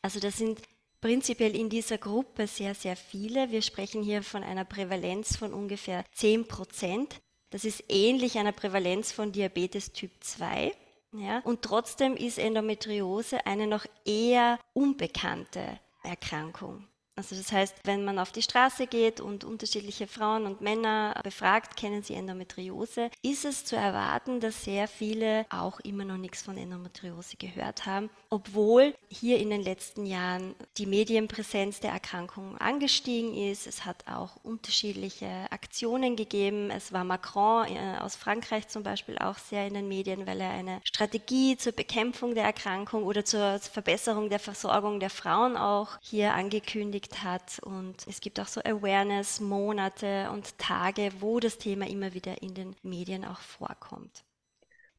Also 0.00 0.20
das 0.20 0.38
sind 0.38 0.62
prinzipiell 1.00 1.54
in 1.54 1.68
dieser 1.68 1.98
Gruppe 1.98 2.46
sehr, 2.46 2.74
sehr 2.74 2.96
viele. 2.96 3.50
Wir 3.50 3.62
sprechen 3.62 4.02
hier 4.02 4.22
von 4.22 4.42
einer 4.42 4.64
Prävalenz 4.64 5.36
von 5.36 5.52
ungefähr 5.52 6.04
10 6.12 6.48
Prozent. 6.48 7.20
Das 7.50 7.64
ist 7.64 7.84
ähnlich 7.88 8.38
einer 8.38 8.52
Prävalenz 8.52 9.12
von 9.12 9.32
Diabetes 9.32 9.92
Typ 9.92 10.10
2. 10.20 10.72
Ja? 11.12 11.40
Und 11.44 11.62
trotzdem 11.62 12.16
ist 12.16 12.38
Endometriose 12.38 13.46
eine 13.46 13.66
noch 13.66 13.86
eher 14.04 14.58
unbekannte 14.74 15.80
Erkrankung. 16.02 16.86
Also 17.18 17.34
das 17.34 17.50
heißt, 17.50 17.74
wenn 17.82 18.04
man 18.04 18.20
auf 18.20 18.30
die 18.30 18.42
Straße 18.42 18.86
geht 18.86 19.20
und 19.20 19.42
unterschiedliche 19.42 20.06
Frauen 20.06 20.46
und 20.46 20.60
Männer 20.60 21.20
befragt, 21.24 21.76
kennen 21.76 22.04
sie 22.04 22.14
Endometriose, 22.14 23.10
ist 23.22 23.44
es 23.44 23.64
zu 23.64 23.74
erwarten, 23.74 24.38
dass 24.38 24.62
sehr 24.62 24.86
viele 24.86 25.44
auch 25.50 25.80
immer 25.80 26.04
noch 26.04 26.16
nichts 26.16 26.42
von 26.42 26.56
Endometriose 26.56 27.36
gehört 27.36 27.86
haben, 27.86 28.08
obwohl 28.30 28.94
hier 29.08 29.38
in 29.40 29.50
den 29.50 29.64
letzten 29.64 30.06
Jahren 30.06 30.54
die 30.76 30.86
Medienpräsenz 30.86 31.80
der 31.80 31.90
Erkrankung 31.90 32.56
angestiegen 32.58 33.34
ist. 33.34 33.66
Es 33.66 33.84
hat 33.84 34.04
auch 34.06 34.36
unterschiedliche 34.44 35.26
Aktionen 35.50 36.14
gegeben. 36.14 36.70
Es 36.70 36.92
war 36.92 37.02
Macron 37.02 37.66
äh, 37.66 37.98
aus 37.98 38.14
Frankreich 38.14 38.68
zum 38.68 38.84
Beispiel 38.84 39.18
auch 39.18 39.38
sehr 39.38 39.66
in 39.66 39.74
den 39.74 39.88
Medien, 39.88 40.24
weil 40.28 40.40
er 40.40 40.50
eine 40.50 40.80
Strategie 40.84 41.56
zur 41.56 41.72
Bekämpfung 41.72 42.36
der 42.36 42.44
Erkrankung 42.44 43.02
oder 43.02 43.24
zur 43.24 43.58
Verbesserung 43.58 44.30
der 44.30 44.38
Versorgung 44.38 45.00
der 45.00 45.10
Frauen 45.10 45.56
auch 45.56 45.98
hier 46.00 46.34
angekündigt 46.34 47.07
geprägt 47.08 47.22
hat. 47.22 47.58
Und 47.60 48.06
es 48.06 48.20
gibt 48.20 48.40
auch 48.40 48.46
so 48.46 48.60
Awareness-Monate 48.60 50.30
und 50.30 50.58
Tage, 50.58 51.10
wo 51.20 51.40
das 51.40 51.58
Thema 51.58 51.86
immer 51.86 52.14
wieder 52.14 52.42
in 52.42 52.54
den 52.54 52.76
Medien 52.82 53.24
auch 53.24 53.40
vorkommt. 53.40 54.24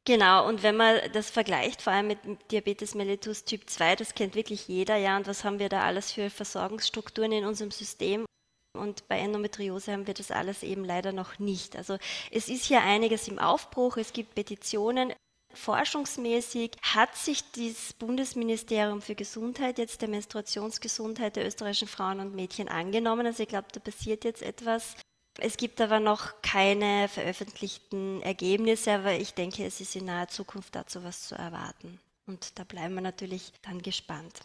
Genau, 0.06 0.48
und 0.48 0.62
wenn 0.62 0.76
man 0.76 0.98
das 1.12 1.28
vergleicht, 1.30 1.82
vor 1.82 1.92
allem 1.92 2.08
mit 2.08 2.18
Diabetes 2.50 2.94
mellitus 2.94 3.44
Typ 3.44 3.68
2, 3.68 3.96
das 3.96 4.14
kennt 4.14 4.34
wirklich 4.34 4.66
jeder, 4.66 4.96
ja, 4.96 5.16
und 5.16 5.26
was 5.26 5.44
haben 5.44 5.58
wir 5.58 5.68
da 5.68 5.82
alles 5.82 6.10
für 6.10 6.30
Versorgungsstrukturen 6.30 7.32
in 7.32 7.44
unserem 7.44 7.70
System? 7.70 8.24
Und 8.72 9.06
bei 9.08 9.18
Endometriose 9.18 9.92
haben 9.92 10.06
wir 10.06 10.14
das 10.14 10.30
alles 10.30 10.62
eben 10.62 10.84
leider 10.84 11.12
noch 11.12 11.38
nicht. 11.38 11.76
Also 11.76 11.98
es 12.30 12.48
ist 12.48 12.64
hier 12.64 12.82
einiges 12.82 13.28
im 13.28 13.38
Aufbruch, 13.38 13.98
es 13.98 14.12
gibt 14.12 14.34
Petitionen, 14.34 15.12
Forschungsmäßig 15.52 16.72
hat 16.82 17.16
sich 17.16 17.42
das 17.52 17.92
Bundesministerium 17.94 19.02
für 19.02 19.14
Gesundheit 19.14 19.78
jetzt 19.78 20.00
der 20.00 20.08
Menstruationsgesundheit 20.08 21.36
der 21.36 21.46
österreichischen 21.46 21.88
Frauen 21.88 22.20
und 22.20 22.34
Mädchen 22.34 22.68
angenommen. 22.68 23.26
Also 23.26 23.42
ich 23.42 23.48
glaube, 23.48 23.68
da 23.72 23.80
passiert 23.80 24.24
jetzt 24.24 24.42
etwas. 24.42 24.94
Es 25.38 25.56
gibt 25.56 25.80
aber 25.80 26.00
noch 26.00 26.42
keine 26.42 27.08
veröffentlichten 27.08 28.22
Ergebnisse, 28.22 28.92
aber 28.92 29.14
ich 29.14 29.34
denke, 29.34 29.64
es 29.64 29.80
ist 29.80 29.96
in 29.96 30.04
naher 30.04 30.28
Zukunft 30.28 30.74
dazu 30.74 31.02
was 31.02 31.28
zu 31.28 31.34
erwarten. 31.34 31.98
Und 32.26 32.58
da 32.58 32.64
bleiben 32.64 32.94
wir 32.94 33.00
natürlich 33.00 33.52
dann 33.62 33.82
gespannt. 33.82 34.40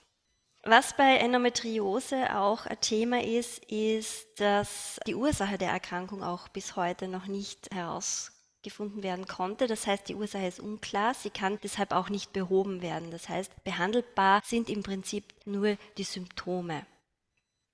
Was 0.63 0.95
bei 0.97 1.17
Endometriose 1.17 2.35
auch 2.35 2.65
ein 2.65 2.81
Thema 2.81 3.21
ist, 3.21 3.63
ist, 3.65 4.39
dass 4.39 5.00
die 5.05 5.13
Ursache 5.13 5.59
der 5.59 5.69
Erkrankung 5.69 6.24
auch 6.24 6.47
bis 6.47 6.75
heute 6.75 7.07
noch 7.07 7.27
nicht 7.27 7.71
heraus 7.71 8.31
gefunden 8.65 9.01
werden 9.01 9.25
konnte. 9.25 9.67
Das 9.67 9.88
heißt, 9.88 10.10
die 10.10 10.15
Ursache 10.15 10.45
ist 10.45 10.60
unklar, 10.60 11.13
sie 11.13 11.29
kann 11.29 11.57
deshalb 11.63 11.93
auch 11.93 12.10
nicht 12.10 12.34
behoben 12.34 12.81
werden. 12.81 13.12
Das 13.12 13.29
heißt, 13.29 13.63
behandelbar 13.63 14.41
sind 14.43 14.69
im 14.69 14.84
Prinzip 14.84 15.24
nur 15.45 15.77
die 15.98 16.03
Symptome. 16.03 16.86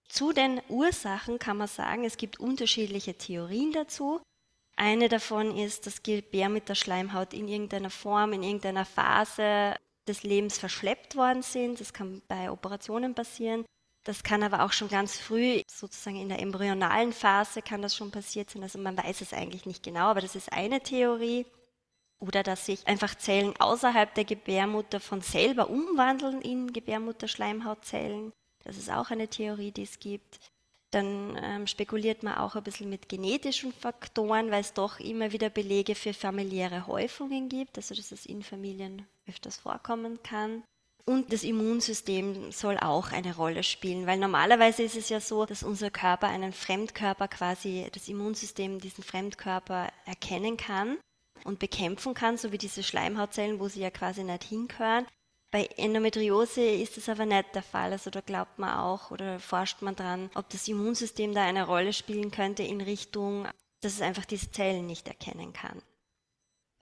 Zu 0.08 0.34
den 0.34 0.62
Ursachen 0.70 1.40
kann 1.40 1.58
man 1.58 1.68
sagen, 1.68 2.04
es 2.04 2.18
gibt 2.18 2.40
unterschiedliche 2.40 3.18
Theorien 3.18 3.72
dazu. 3.72 4.22
Eine 4.76 5.10
davon 5.10 5.58
ist, 5.58 5.88
dass 5.88 6.04
Gebärmutterschleimhaut 6.04 7.34
in 7.34 7.48
irgendeiner 7.48 7.90
Form, 7.90 8.34
in 8.34 8.44
irgendeiner 8.44 8.86
Phase 8.86 9.76
des 10.08 10.24
Lebens 10.24 10.58
verschleppt 10.58 11.16
worden 11.16 11.44
sind. 11.44 11.80
Das 11.80 11.94
kann 11.94 12.22
bei 12.28 12.52
Operationen 12.52 13.16
passieren. 13.16 13.66
Das 14.04 14.24
kann 14.24 14.42
aber 14.42 14.64
auch 14.64 14.72
schon 14.72 14.88
ganz 14.88 15.18
früh, 15.18 15.62
sozusagen 15.68 16.20
in 16.20 16.30
der 16.30 16.42
embryonalen 16.42 17.14
Phase, 17.14 17.62
kann 17.62 17.84
das 17.84 17.96
schon 17.96 18.10
passiert 18.10 18.50
sein. 18.50 18.64
Also 18.64 18.80
man 18.80 18.98
weiß 18.98 19.22
es 19.22 19.34
eigentlich 19.34 19.66
nicht 19.66 19.84
genau, 19.84 20.06
aber 20.06 20.22
das 20.22 20.36
ist 20.36 20.52
eine 20.52 20.82
Theorie. 20.82 21.46
Oder 22.20 22.44
dass 22.44 22.68
sich 22.68 22.88
einfach 22.88 23.16
Zellen 23.16 23.56
außerhalb 23.60 24.14
der 24.14 24.26
Gebärmutter 24.26 25.00
von 25.00 25.22
selber 25.22 25.70
umwandeln 25.70 26.42
in 26.42 26.72
Gebärmutterschleimhautzellen. 26.72 28.32
Das 28.64 28.78
ist 28.78 28.92
auch 28.92 29.10
eine 29.10 29.28
Theorie, 29.28 29.72
die 29.72 29.84
es 29.84 30.00
gibt. 30.00 30.40
Dann 30.92 31.40
ähm, 31.42 31.68
spekuliert 31.68 32.22
man 32.22 32.38
auch 32.38 32.56
ein 32.56 32.64
bisschen 32.64 32.90
mit 32.90 33.08
genetischen 33.08 33.72
Faktoren, 33.72 34.52
weil 34.52 34.62
es 34.62 34.74
doch 34.74 35.00
immer 35.00 35.32
wieder 35.32 35.50
Belege 35.50 35.96
für 35.96 36.14
familiäre 36.14 36.86
Häufungen 36.86 37.50
gibt, 37.50 37.78
also 37.78 37.96
dass 37.96 38.12
es 38.12 38.26
in 38.26 38.44
Familien 38.44 39.08
öfters 39.28 39.58
vorkommen 39.58 40.22
kann. 40.22 40.64
Und 41.06 41.34
das 41.34 41.44
Immunsystem 41.44 42.52
soll 42.52 42.78
auch 42.78 43.12
eine 43.12 43.36
Rolle 43.36 43.64
spielen, 43.64 44.06
weil 44.08 44.20
normalerweise 44.20 44.84
ist 44.84 44.96
es 44.96 45.10
ja 45.10 45.20
so, 45.20 45.46
dass 45.46 45.64
unser 45.64 45.90
Körper 45.90 46.28
einen 46.28 46.54
Fremdkörper 46.54 47.28
quasi, 47.28 47.88
das 47.92 48.08
Immunsystem 48.08 48.80
diesen 48.80 49.04
Fremdkörper 49.04 49.90
erkennen 50.06 50.58
kann 50.58 50.98
und 51.44 51.60
bekämpfen 51.60 52.14
kann, 52.14 52.38
so 52.38 52.52
wie 52.52 52.58
diese 52.58 52.84
Schleimhautzellen, 52.84 53.60
wo 53.60 53.68
sie 53.68 53.82
ja 53.82 53.90
quasi 53.90 54.24
nicht 54.24 54.44
hingehören. 54.44 55.06
Bei 55.52 55.66
Endometriose 55.76 56.62
ist 56.62 56.96
das 56.96 57.10
aber 57.10 57.26
nicht 57.26 57.56
der 57.56 57.64
Fall. 57.64 57.92
Also 57.92 58.10
da 58.10 58.22
glaubt 58.22 58.58
man 58.58 58.78
auch 58.78 59.12
oder 59.12 59.40
forscht 59.40 59.82
man 59.82 59.96
dran, 59.96 60.30
ob 60.34 60.50
das 60.50 60.68
Immunsystem 60.68 61.34
da 61.34 61.44
eine 61.44 61.66
Rolle 61.66 61.92
spielen 61.92 62.32
könnte 62.32 62.64
in 62.64 62.80
Richtung, 62.80 63.48
dass 63.82 63.94
es 63.94 64.02
einfach 64.02 64.26
diese 64.26 64.52
Zellen 64.52 64.86
nicht 64.86 65.08
erkennen 65.10 65.52
kann. 65.52 65.82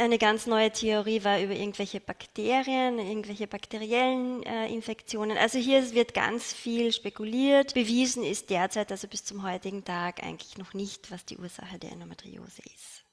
Eine 0.01 0.17
ganz 0.17 0.47
neue 0.47 0.71
Theorie 0.71 1.25
war 1.25 1.41
über 1.41 1.53
irgendwelche 1.53 1.99
Bakterien, 1.99 2.99
irgendwelche 2.99 3.47
bakteriellen 3.47 4.43
äh, 4.43 4.67
Infektionen. 4.73 5.38
Also 5.38 5.59
hier 5.59 5.91
wird 5.93 6.13
ganz 6.13 6.53
viel 6.53 6.93
spekuliert. 6.93 7.73
Bewiesen 7.73 8.23
ist 8.23 8.49
derzeit, 8.49 8.93
also 8.93 9.09
bis 9.09 9.25
zum 9.25 9.43
heutigen 9.43 9.83
Tag, 9.83 10.23
eigentlich 10.23 10.57
noch 10.57 10.73
nicht, 10.73 11.12
was 11.12 11.25
die 11.25 11.38
Ursache 11.38 11.79
der 11.79 11.91
Endometriose 11.91 12.62
ist. 12.73 13.03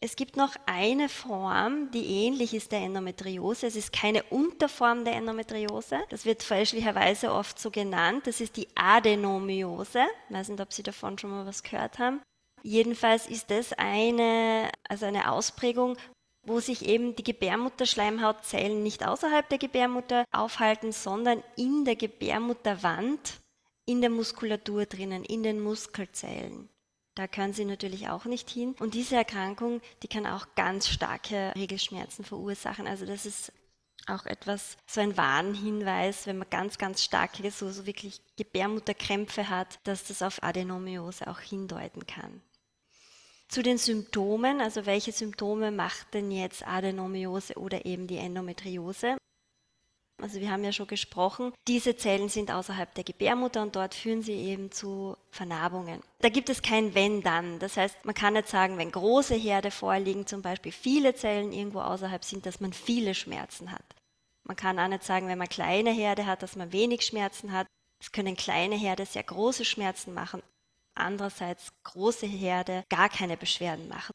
Es 0.00 0.16
gibt 0.16 0.36
noch 0.36 0.56
eine 0.66 1.08
Form, 1.08 1.92
die 1.92 2.24
ähnlich 2.26 2.54
ist 2.54 2.72
der 2.72 2.80
Endometriose. 2.80 3.68
Es 3.68 3.76
ist 3.76 3.92
keine 3.92 4.24
Unterform 4.24 5.04
der 5.04 5.14
Endometriose. 5.14 6.00
Das 6.08 6.24
wird 6.24 6.42
fälschlicherweise 6.42 7.32
oft 7.32 7.60
so 7.60 7.70
genannt. 7.70 8.26
Das 8.26 8.40
ist 8.40 8.56
die 8.56 8.66
Adenomiose. 8.74 10.02
Ich 10.28 10.34
weiß 10.34 10.48
nicht, 10.48 10.60
ob 10.60 10.72
Sie 10.72 10.82
davon 10.82 11.18
schon 11.18 11.30
mal 11.30 11.46
was 11.46 11.62
gehört 11.62 12.00
haben. 12.00 12.20
Jedenfalls 12.62 13.26
ist 13.26 13.50
das 13.50 13.72
eine, 13.72 14.70
also 14.88 15.06
eine 15.06 15.30
Ausprägung, 15.30 15.96
wo 16.44 16.60
sich 16.60 16.86
eben 16.86 17.14
die 17.14 17.24
Gebärmutterschleimhautzellen 17.24 18.82
nicht 18.82 19.06
außerhalb 19.06 19.48
der 19.48 19.58
Gebärmutter 19.58 20.24
aufhalten, 20.32 20.92
sondern 20.92 21.42
in 21.56 21.84
der 21.84 21.96
Gebärmutterwand, 21.96 23.40
in 23.86 24.00
der 24.00 24.10
Muskulatur 24.10 24.86
drinnen, 24.86 25.24
in 25.24 25.42
den 25.42 25.60
Muskelzellen. 25.60 26.68
Da 27.14 27.28
können 27.28 27.52
sie 27.52 27.64
natürlich 27.64 28.08
auch 28.08 28.24
nicht 28.24 28.48
hin. 28.48 28.74
Und 28.80 28.94
diese 28.94 29.16
Erkrankung, 29.16 29.80
die 30.02 30.08
kann 30.08 30.26
auch 30.26 30.46
ganz 30.54 30.88
starke 30.88 31.52
Regelschmerzen 31.54 32.24
verursachen. 32.24 32.86
Also 32.86 33.04
das 33.04 33.26
ist 33.26 33.52
auch 34.06 34.24
etwas, 34.26 34.76
so 34.86 35.00
ein 35.00 35.16
Warnhinweis, 35.16 36.26
wenn 36.26 36.38
man 36.38 36.50
ganz, 36.50 36.78
ganz 36.78 37.04
starke, 37.04 37.48
so, 37.50 37.70
so 37.70 37.86
wirklich 37.86 38.20
Gebärmutterkrämpfe 38.36 39.48
hat, 39.48 39.78
dass 39.84 40.04
das 40.04 40.22
auf 40.22 40.42
Adenomiose 40.42 41.28
auch 41.28 41.38
hindeuten 41.38 42.06
kann. 42.06 42.42
Zu 43.52 43.62
den 43.62 43.76
Symptomen, 43.76 44.62
also 44.62 44.86
welche 44.86 45.12
Symptome 45.12 45.70
macht 45.70 46.14
denn 46.14 46.30
jetzt 46.30 46.66
Adenomiose 46.66 47.58
oder 47.58 47.84
eben 47.84 48.06
die 48.06 48.16
Endometriose? 48.16 49.18
Also 50.22 50.40
wir 50.40 50.50
haben 50.50 50.64
ja 50.64 50.72
schon 50.72 50.86
gesprochen, 50.86 51.52
diese 51.68 51.94
Zellen 51.94 52.30
sind 52.30 52.50
außerhalb 52.50 52.94
der 52.94 53.04
Gebärmutter 53.04 53.60
und 53.60 53.76
dort 53.76 53.94
führen 53.94 54.22
sie 54.22 54.32
eben 54.32 54.72
zu 54.72 55.18
Vernarbungen. 55.30 56.00
Da 56.20 56.30
gibt 56.30 56.48
es 56.48 56.62
kein 56.62 56.94
Wenn-Dann. 56.94 57.58
Das 57.58 57.76
heißt, 57.76 58.06
man 58.06 58.14
kann 58.14 58.32
nicht 58.32 58.48
sagen, 58.48 58.78
wenn 58.78 58.90
große 58.90 59.34
Herde 59.34 59.70
vorliegen, 59.70 60.26
zum 60.26 60.40
Beispiel 60.40 60.72
viele 60.72 61.14
Zellen 61.14 61.52
irgendwo 61.52 61.80
außerhalb 61.80 62.24
sind, 62.24 62.46
dass 62.46 62.60
man 62.60 62.72
viele 62.72 63.14
Schmerzen 63.14 63.70
hat. 63.70 63.84
Man 64.44 64.56
kann 64.56 64.78
auch 64.78 64.88
nicht 64.88 65.04
sagen, 65.04 65.28
wenn 65.28 65.36
man 65.36 65.50
kleine 65.50 65.90
Herde 65.90 66.24
hat, 66.24 66.42
dass 66.42 66.56
man 66.56 66.72
wenig 66.72 67.04
Schmerzen 67.04 67.52
hat. 67.52 67.66
Es 68.00 68.12
können 68.12 68.34
kleine 68.34 68.76
Herde 68.76 69.04
sehr 69.04 69.24
große 69.24 69.66
Schmerzen 69.66 70.14
machen 70.14 70.42
andererseits 70.94 71.72
große 71.84 72.26
Herde 72.26 72.84
gar 72.88 73.08
keine 73.08 73.36
Beschwerden 73.36 73.88
machen. 73.88 74.12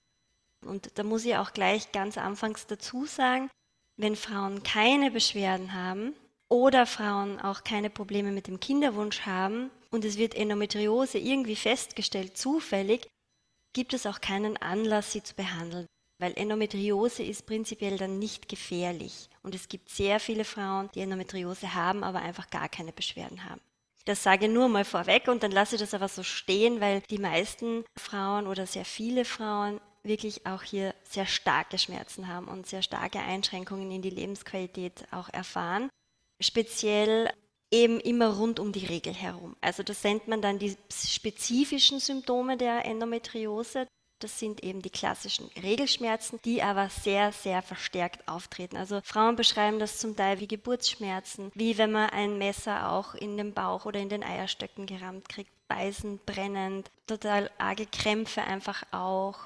Und 0.66 0.98
da 0.98 1.04
muss 1.04 1.26
ich 1.26 1.36
auch 1.36 1.54
gleich 1.54 1.92
ganz 1.92 2.18
anfangs 2.18 2.68
dazu 2.68 3.06
sagen, 3.06 3.50
wenn 3.98 4.16
Frauen 4.16 4.64
keine 4.64 5.12
Beschwerden 5.12 5.74
haben 5.74 6.14
oder 6.50 6.86
Frauen 6.86 7.40
auch 7.40 7.64
keine 7.64 7.90
Probleme 7.90 8.32
mit 8.32 8.48
dem 8.48 8.60
Kinderwunsch 8.60 9.22
haben 9.22 9.70
und 9.90 10.06
es 10.06 10.18
wird 10.18 10.36
Endometriose 10.36 11.18
irgendwie 11.18 11.56
festgestellt, 11.56 12.38
zufällig, 12.38 13.08
gibt 13.74 13.94
es 13.94 14.06
auch 14.06 14.22
keinen 14.22 14.58
Anlass, 14.58 15.12
sie 15.12 15.24
zu 15.24 15.36
behandeln. 15.36 15.88
Weil 16.20 16.34
Endometriose 16.36 17.24
ist 17.24 17.46
prinzipiell 17.46 17.98
dann 17.98 18.18
nicht 18.18 18.50
gefährlich. 18.50 19.30
Und 19.44 19.54
es 19.54 19.68
gibt 19.68 19.90
sehr 19.90 20.20
viele 20.20 20.46
Frauen, 20.46 20.90
die 20.96 21.02
Endometriose 21.02 21.76
haben, 21.76 22.04
aber 22.04 22.20
einfach 22.20 22.50
gar 22.50 22.70
keine 22.70 22.92
Beschwerden 22.92 23.44
haben. 23.44 23.62
Das 24.08 24.24
sage 24.24 24.46
ich 24.46 24.52
nur 24.52 24.70
mal 24.70 24.86
vorweg 24.86 25.28
und 25.28 25.44
dann 25.44 25.52
lasse 25.52 25.76
ich 25.76 25.82
das 25.82 25.94
aber 25.94 26.08
so 26.08 26.24
stehen, 26.24 26.80
weil 26.80 27.02
die 27.10 27.18
meisten 27.18 27.84
Frauen 28.00 28.48
oder 28.48 28.66
sehr 28.66 28.86
viele 28.86 29.26
Frauen 29.26 29.82
wirklich 30.02 30.46
auch 30.46 30.64
hier 30.64 30.96
sehr 31.04 31.26
starke 31.26 31.78
Schmerzen 31.78 32.30
haben 32.30 32.48
und 32.48 32.68
sehr 32.68 32.82
starke 32.82 33.20
Einschränkungen 33.20 33.92
in 33.92 34.02
die 34.02 34.10
Lebensqualität 34.10 35.06
auch 35.12 35.28
erfahren. 35.34 35.90
Speziell 36.42 37.30
eben 37.70 38.00
immer 38.00 38.38
rund 38.38 38.62
um 38.62 38.72
die 38.72 38.86
Regel 38.86 39.14
herum. 39.14 39.58
Also 39.60 39.84
das 39.84 40.02
nennt 40.06 40.30
man 40.30 40.42
dann 40.42 40.58
die 40.58 40.78
spezifischen 40.90 42.00
Symptome 42.00 42.56
der 42.56 42.86
Endometriose. 42.86 43.88
Das 44.20 44.40
sind 44.40 44.64
eben 44.64 44.82
die 44.82 44.90
klassischen 44.90 45.48
Regelschmerzen, 45.62 46.40
die 46.44 46.64
aber 46.64 46.90
sehr, 46.90 47.32
sehr 47.32 47.62
verstärkt 47.62 48.28
auftreten. 48.28 48.76
Also 48.76 49.02
Frauen 49.04 49.36
beschreiben 49.36 49.78
das 49.78 50.00
zum 50.00 50.16
Teil 50.16 50.40
wie 50.40 50.48
Geburtsschmerzen, 50.48 51.52
wie 51.54 51.78
wenn 51.78 51.92
man 51.92 52.10
ein 52.10 52.40
Messer 52.40 52.92
auch 52.92 53.14
in 53.14 53.38
den 53.38 53.54
Bauch 53.54 53.86
oder 53.86 54.00
in 54.00 54.10
den 54.10 54.24
Eierstöcken 54.24 54.88
gerammt 54.88 55.30
kriegt, 55.30 55.52
beißend, 55.68 56.26
brennend, 56.26 56.90
total 57.06 57.52
arge 57.60 57.86
Krämpfe 57.86 58.42
einfach 58.42 58.84
auch. 58.92 59.38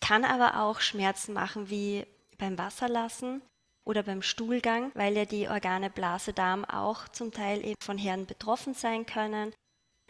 Kann 0.00 0.24
aber 0.24 0.62
auch 0.62 0.80
Schmerzen 0.80 1.32
machen 1.32 1.68
wie 1.68 2.06
beim 2.38 2.56
Wasserlassen 2.58 3.42
oder 3.84 4.04
beim 4.04 4.22
Stuhlgang, 4.22 4.92
weil 4.94 5.16
ja 5.16 5.24
die 5.24 5.48
Organe 5.48 5.90
Blase, 5.90 6.32
Darm 6.32 6.64
auch 6.64 7.08
zum 7.08 7.32
Teil 7.32 7.64
eben 7.64 7.80
von 7.82 7.98
Herren 7.98 8.26
betroffen 8.26 8.74
sein 8.74 9.04
können. 9.04 9.52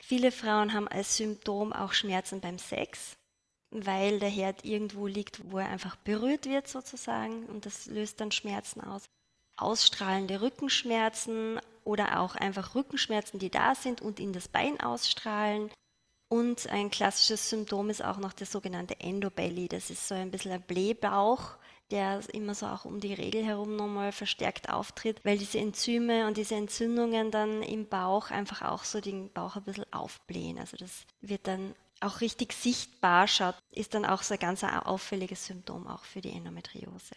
Viele 0.03 0.33
Frauen 0.33 0.75
haben 0.75 0.87
als 0.87 1.16
Symptom 1.16 1.73
auch 1.73 1.95
Schmerzen 1.95 2.40
beim 2.40 2.59
Sex 2.59 3.16
weil 3.70 4.18
der 4.18 4.28
Herd 4.28 4.64
irgendwo 4.64 5.06
liegt, 5.06 5.50
wo 5.50 5.59
er 5.59 5.68
einfach 5.68 5.96
berührt 5.96 6.46
wird 6.46 6.68
sozusagen 6.68 7.46
und 7.46 7.66
das 7.66 7.87
löst 7.87 8.20
dann 8.20 8.33
Schmerzen 8.33 8.80
aus. 8.80 9.04
Ausstrahlende 9.56 10.40
Rückenschmerzen 10.40 11.61
oder 11.85 12.20
auch 12.20 12.35
einfach 12.35 12.74
Rückenschmerzen, 12.74 13.38
die 13.38 13.50
da 13.50 13.74
sind 13.74 14.00
und 14.00 14.18
in 14.20 14.33
das 14.33 14.48
Bein 14.48 14.80
ausstrahlen. 14.80 15.70
Und 16.28 16.68
ein 16.70 16.90
klassisches 16.90 17.50
Symptom 17.50 17.90
ist 17.90 18.04
auch 18.04 18.18
noch 18.18 18.33
der 18.33 18.46
sogenannte 18.46 19.00
Endobelly. 19.00 19.68
Das 19.68 19.90
ist 19.90 20.06
so 20.06 20.14
ein 20.14 20.30
bisschen 20.30 20.52
ein 20.52 20.62
Blähbauch, 20.62 21.56
der 21.90 22.20
immer 22.33 22.54
so 22.54 22.66
auch 22.66 22.85
um 22.85 23.00
die 23.00 23.14
Regel 23.14 23.44
herum 23.44 23.74
nochmal 23.76 24.12
verstärkt 24.12 24.68
auftritt, 24.68 25.20
weil 25.24 25.38
diese 25.38 25.59
Enzyme 25.59 26.26
und 26.26 26.37
diese 26.37 26.54
Entzündungen 26.54 27.30
dann 27.33 27.62
im 27.62 27.87
Bauch 27.87 28.30
einfach 28.30 28.62
auch 28.62 28.85
so 28.85 29.00
den 29.00 29.33
Bauch 29.33 29.56
ein 29.56 29.64
bisschen 29.64 29.92
aufblähen. 29.92 30.59
Also 30.59 30.76
das 30.76 31.04
wird 31.20 31.46
dann 31.48 31.74
auch 32.01 32.21
richtig 32.21 32.53
sichtbar 32.53 33.29
schaut, 33.29 33.57
ist 33.71 33.95
dann 33.95 34.05
auch 34.05 34.23
so 34.23 34.35
ein 34.35 34.41
ganz 34.41 34.65
auffälliges 34.65 35.47
Symptom 35.47 35.87
auch 35.87 36.05
für 36.05 36.21
die 36.21 36.33
Endometriose. 36.33 37.15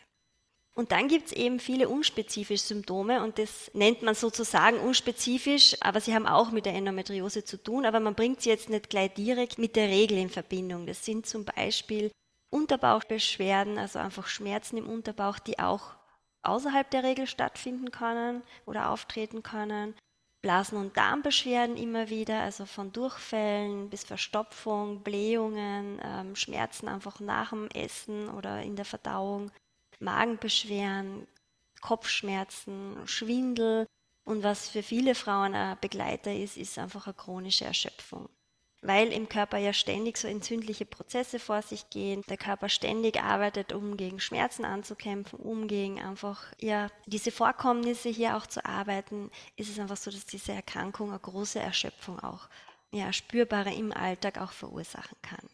Und 0.75 0.91
dann 0.91 1.07
gibt 1.07 1.27
es 1.27 1.31
eben 1.33 1.59
viele 1.59 1.87
unspezifische 1.87 2.63
Symptome 2.63 3.23
und 3.23 3.37
das 3.37 3.69
nennt 3.75 4.01
man 4.01 4.15
sozusagen 4.15 4.79
unspezifisch, 4.79 5.77
aber 5.81 6.01
sie 6.01 6.15
haben 6.15 6.25
auch 6.25 6.49
mit 6.49 6.65
der 6.65 6.73
Endometriose 6.73 7.43
zu 7.43 7.61
tun, 7.61 7.85
aber 7.85 7.99
man 7.99 8.15
bringt 8.15 8.41
sie 8.41 8.49
jetzt 8.49 8.69
nicht 8.69 8.89
gleich 8.89 9.13
direkt 9.13 9.59
mit 9.59 9.75
der 9.75 9.87
Regel 9.87 10.17
in 10.17 10.31
Verbindung. 10.31 10.87
Das 10.87 11.05
sind 11.05 11.27
zum 11.27 11.45
Beispiel 11.45 12.11
Unterbauchbeschwerden, 12.49 13.77
also 13.77 13.99
einfach 13.99 14.25
Schmerzen 14.27 14.77
im 14.77 14.89
Unterbauch, 14.89 15.37
die 15.37 15.59
auch 15.59 15.91
außerhalb 16.41 16.89
der 16.89 17.03
Regel 17.03 17.27
stattfinden 17.27 17.91
können 17.91 18.41
oder 18.65 18.89
auftreten 18.89 19.43
können. 19.43 19.95
Blasen- 20.43 20.77
und 20.77 20.97
Darmbeschwerden 20.97 21.77
immer 21.77 22.09
wieder, 22.09 22.41
also 22.41 22.65
von 22.65 22.91
Durchfällen 22.91 23.89
bis 23.89 24.03
Verstopfung, 24.03 25.01
Blähungen, 25.01 26.01
ähm, 26.03 26.35
Schmerzen 26.35 26.89
einfach 26.89 27.21
nach 27.21 27.51
dem 27.51 27.69
Essen 27.69 28.29
oder 28.29 28.61
in 28.61 28.75
der 28.75 28.85
Verdauung, 28.85 29.51
Magenbeschwerden, 29.99 31.27
Kopfschmerzen, 31.81 32.97
Schwindel. 33.05 33.87
Und 34.25 34.43
was 34.43 34.67
für 34.67 34.83
viele 34.83 35.15
Frauen 35.15 35.55
ein 35.55 35.77
Begleiter 35.79 36.33
ist, 36.33 36.57
ist 36.57 36.77
einfach 36.77 37.07
eine 37.07 37.13
chronische 37.13 37.65
Erschöpfung 37.65 38.29
weil 38.83 39.13
im 39.13 39.29
Körper 39.29 39.57
ja 39.57 39.71
ständig 39.71 40.17
so 40.17 40.27
entzündliche 40.27 40.85
Prozesse 40.85 41.39
vor 41.39 41.61
sich 41.61 41.89
gehen, 41.89 42.21
der 42.29 42.37
Körper 42.37 42.67
ständig 42.67 43.21
arbeitet, 43.21 43.71
um 43.71 43.95
gegen 43.95 44.19
Schmerzen 44.19 44.65
anzukämpfen, 44.65 45.39
um 45.39 45.67
gegen 45.67 46.01
einfach 46.01 46.43
ja 46.59 46.89
diese 47.05 47.31
Vorkommnisse 47.31 48.09
hier 48.09 48.35
auch 48.35 48.45
zu 48.45 48.63
arbeiten, 48.65 49.31
ist 49.55 49.69
es 49.69 49.79
einfach 49.79 49.97
so, 49.97 50.11
dass 50.11 50.25
diese 50.25 50.51
Erkrankung 50.51 51.09
eine 51.09 51.19
große 51.19 51.59
Erschöpfung 51.59 52.19
auch 52.19 52.49
ja 52.91 53.13
spürbare 53.13 53.73
im 53.73 53.93
Alltag 53.93 54.37
auch 54.37 54.51
verursachen 54.51 55.17
kann. 55.21 55.49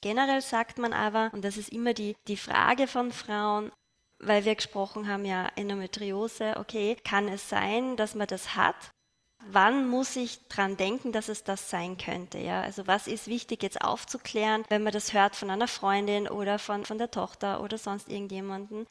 Generell 0.00 0.40
sagt 0.40 0.78
man 0.78 0.94
aber, 0.94 1.30
und 1.34 1.44
das 1.44 1.58
ist 1.58 1.68
immer 1.68 1.92
die, 1.92 2.16
die 2.26 2.38
Frage 2.38 2.86
von 2.86 3.12
Frauen, 3.12 3.70
weil 4.18 4.46
wir 4.46 4.54
gesprochen 4.54 5.06
haben, 5.06 5.26
ja, 5.26 5.48
Endometriose, 5.56 6.56
okay, 6.56 6.96
kann 7.04 7.28
es 7.28 7.50
sein, 7.50 7.96
dass 7.96 8.14
man 8.14 8.26
das 8.26 8.56
hat 8.56 8.90
wann 9.48 9.88
muss 9.88 10.16
ich 10.16 10.46
dran 10.48 10.76
denken, 10.76 11.12
dass 11.12 11.28
es 11.28 11.44
das 11.44 11.70
sein 11.70 11.96
könnte? 11.96 12.38
Ja? 12.38 12.62
Also 12.62 12.86
was 12.86 13.06
ist 13.06 13.26
wichtig 13.26 13.62
jetzt 13.62 13.82
aufzuklären, 13.82 14.64
wenn 14.68 14.82
man 14.82 14.92
das 14.92 15.12
hört 15.12 15.36
von 15.36 15.50
einer 15.50 15.68
Freundin 15.68 16.28
oder 16.28 16.58
von, 16.58 16.84
von 16.84 16.98
der 16.98 17.10
Tochter 17.10 17.62
oder 17.62 17.78
sonst 17.78 18.08
irgendjemanden, 18.08 18.86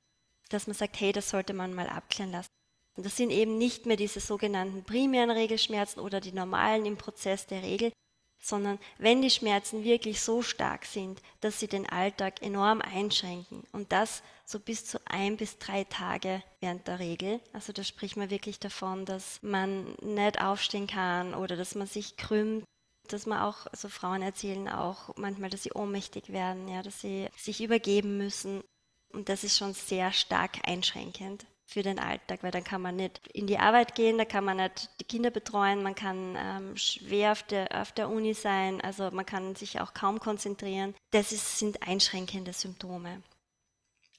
dass 0.50 0.68
man 0.68 0.76
sagt, 0.76 1.00
hey, 1.00 1.12
das 1.12 1.30
sollte 1.30 1.54
man 1.54 1.74
mal 1.74 1.88
abklären 1.88 2.32
lassen. 2.32 2.50
Und 2.98 3.06
das 3.06 3.16
sind 3.16 3.30
eben 3.30 3.58
nicht 3.58 3.86
mehr 3.86 3.98
diese 3.98 4.20
sogenannten 4.20 4.84
primären 4.84 5.32
Regelschmerzen 5.32 6.02
oder 6.02 6.20
die 6.20 6.34
normalen 6.34 6.86
im 6.86 6.98
Prozess 6.98 7.46
der 7.46 7.62
Regel, 7.62 7.94
sondern 8.40 8.80
wenn 8.98 9.22
die 9.22 9.30
Schmerzen 9.30 9.84
wirklich 9.84 10.22
so 10.22 10.42
stark 10.42 10.86
sind, 10.86 11.22
dass 11.42 11.60
sie 11.60 11.68
den 11.68 11.88
Alltag 11.88 12.42
enorm 12.42 12.82
einschränken 12.82 13.64
und 13.72 13.92
das 13.92 14.24
so 14.46 14.60
bis 14.60 14.86
zu 14.86 15.00
ein 15.06 15.38
bis 15.38 15.60
drei 15.60 15.84
Tage 15.84 16.42
während 16.60 16.88
der 16.88 17.00
Regel. 17.00 17.40
Also 17.54 17.74
da 17.74 17.84
spricht 17.84 18.18
man 18.18 18.30
wirklich 18.30 18.60
davon, 18.60 19.06
dass 19.06 19.40
man 19.44 19.96
nicht 20.02 20.42
aufstehen 20.42 20.88
kann 20.88 21.36
oder 21.36 21.56
dass 21.56 21.76
man 21.76 21.88
sich 21.88 22.18
krümmt, 22.18 22.64
dass 23.08 23.26
man 23.26 23.42
auch, 23.42 23.68
also 23.68 23.90
Frauen 23.90 24.22
erzählen 24.22 24.70
auch 24.70 25.16
manchmal, 25.18 25.50
dass 25.50 25.64
sie 25.64 25.74
ohnmächtig 25.74 26.30
werden, 26.30 26.68
ja, 26.68 26.82
dass 26.82 27.02
sie 27.02 27.28
sich 27.38 27.62
übergeben 27.62 28.18
müssen. 28.18 28.64
Und 29.12 29.30
das 29.30 29.44
ist 29.44 29.58
schon 29.58 29.74
sehr 29.74 30.12
stark 30.12 30.68
einschränkend 30.68 31.46
für 31.70 31.84
den 31.84 32.00
Alltag, 32.00 32.42
weil 32.42 32.50
dann 32.50 32.64
kann 32.64 32.82
man 32.82 32.96
nicht 32.96 33.28
in 33.28 33.46
die 33.46 33.60
Arbeit 33.60 33.94
gehen, 33.94 34.18
da 34.18 34.26
kann 34.26 34.44
man 34.44 34.58
nicht 34.58 34.90
die 35.00 35.04
Kinder 35.04 35.30
betreuen, 35.30 35.84
man 35.84 35.94
kann 35.94 36.36
ähm, 36.36 36.76
schwer 36.76 37.34
auf 37.34 37.44
der, 37.44 37.80
auf 37.80 37.92
der 37.92 38.10
Uni 38.10 38.34
sein, 38.34 38.82
also 38.82 39.12
man 39.12 39.26
kann 39.26 39.56
sich 39.56 39.80
auch 39.80 39.94
kaum 39.94 40.20
konzentrieren. 40.20 40.96
Das 41.12 41.32
ist, 41.32 41.60
sind 41.60 41.88
einschränkende 41.88 42.54
Symptome. 42.54 43.22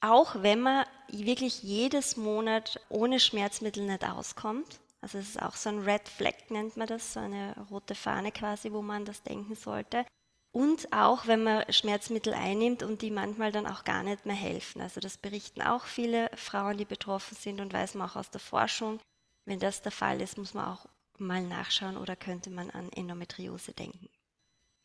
Auch 0.01 0.37
wenn 0.43 0.61
man 0.61 0.87
wirklich 1.09 1.65
jedes 1.65 2.17
Monat 2.17 2.81
ohne 2.89 3.19
Schmerzmittel 3.19 3.85
nicht 3.85 4.09
auskommt, 4.09 4.79
also 5.01 5.19
es 5.19 5.31
ist 5.31 5.43
auch 5.43 5.57
so 5.57 5.71
ein 5.71 5.81
Red 5.81 6.09
Flag 6.09 6.35
nennt 6.51 6.77
man 6.77 6.87
das, 6.87 7.15
so 7.15 7.21
eine 7.21 7.57
rote 7.69 7.97
Fahne 7.97 8.31
quasi, 8.31 8.71
wo 8.71 8.81
man 8.81 9.05
das 9.05 9.23
denken 9.23 9.57
sollte. 9.57 10.07
Und 10.53 10.93
auch 10.93 11.27
wenn 11.27 11.45
man 11.45 11.73
Schmerzmittel 11.73 12.35
einnimmt 12.35 12.83
und 12.83 13.03
die 13.03 13.11
manchmal 13.11 13.53
dann 13.53 13.67
auch 13.67 13.85
gar 13.85 14.03
nicht 14.03 14.27
mehr 14.27 14.35
helfen. 14.35 14.81
Also 14.81 15.01
das 15.01 15.17
berichten 15.17 15.63
auch 15.63 15.85
viele 15.85 16.29
Frauen, 16.35 16.77
die 16.77 16.85
betroffen 16.85 17.37
sind 17.37 17.61
und 17.61 17.73
weiß 17.73 17.95
man 17.95 18.11
auch 18.11 18.17
aus 18.17 18.31
der 18.31 18.41
Forschung. 18.41 18.99
Wenn 19.45 19.61
das 19.61 19.83
der 19.83 19.93
Fall 19.93 20.21
ist, 20.21 20.39
muss 20.39 20.55
man 20.55 20.67
auch 20.67 20.87
mal 21.19 21.43
nachschauen 21.43 21.97
oder 21.97 22.17
könnte 22.17 22.51
man 22.51 22.71
an 22.71 22.91
Endometriose 22.93 23.73
denken. 23.73 24.09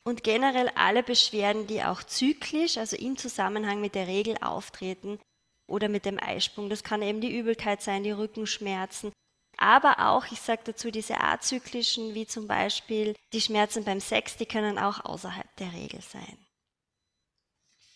Und 0.03 0.23
generell 0.23 0.69
alle 0.75 1.01
Beschwerden, 1.01 1.65
die 1.65 1.83
auch 1.83 2.03
zyklisch, 2.03 2.77
also 2.77 2.95
im 2.95 3.17
Zusammenhang 3.17 3.81
mit 3.81 3.95
der 3.95 4.05
Regel 4.05 4.37
auftreten 4.39 5.19
oder 5.65 5.89
mit 5.89 6.05
dem 6.05 6.19
Eisprung. 6.21 6.69
Das 6.69 6.83
kann 6.83 7.01
eben 7.01 7.21
die 7.21 7.35
Übelkeit 7.35 7.81
sein, 7.81 8.03
die 8.03 8.11
Rückenschmerzen, 8.11 9.11
aber 9.57 9.99
auch, 10.09 10.25
ich 10.31 10.41
sage 10.41 10.61
dazu, 10.65 10.91
diese 10.91 11.19
azyklischen, 11.21 12.13
wie 12.13 12.27
zum 12.27 12.47
Beispiel 12.47 13.15
die 13.33 13.41
Schmerzen 13.41 13.83
beim 13.83 13.99
Sex, 13.99 14.37
die 14.37 14.45
können 14.45 14.77
auch 14.79 15.03
außerhalb 15.05 15.55
der 15.57 15.73
Regel 15.73 16.01
sein. 16.01 16.37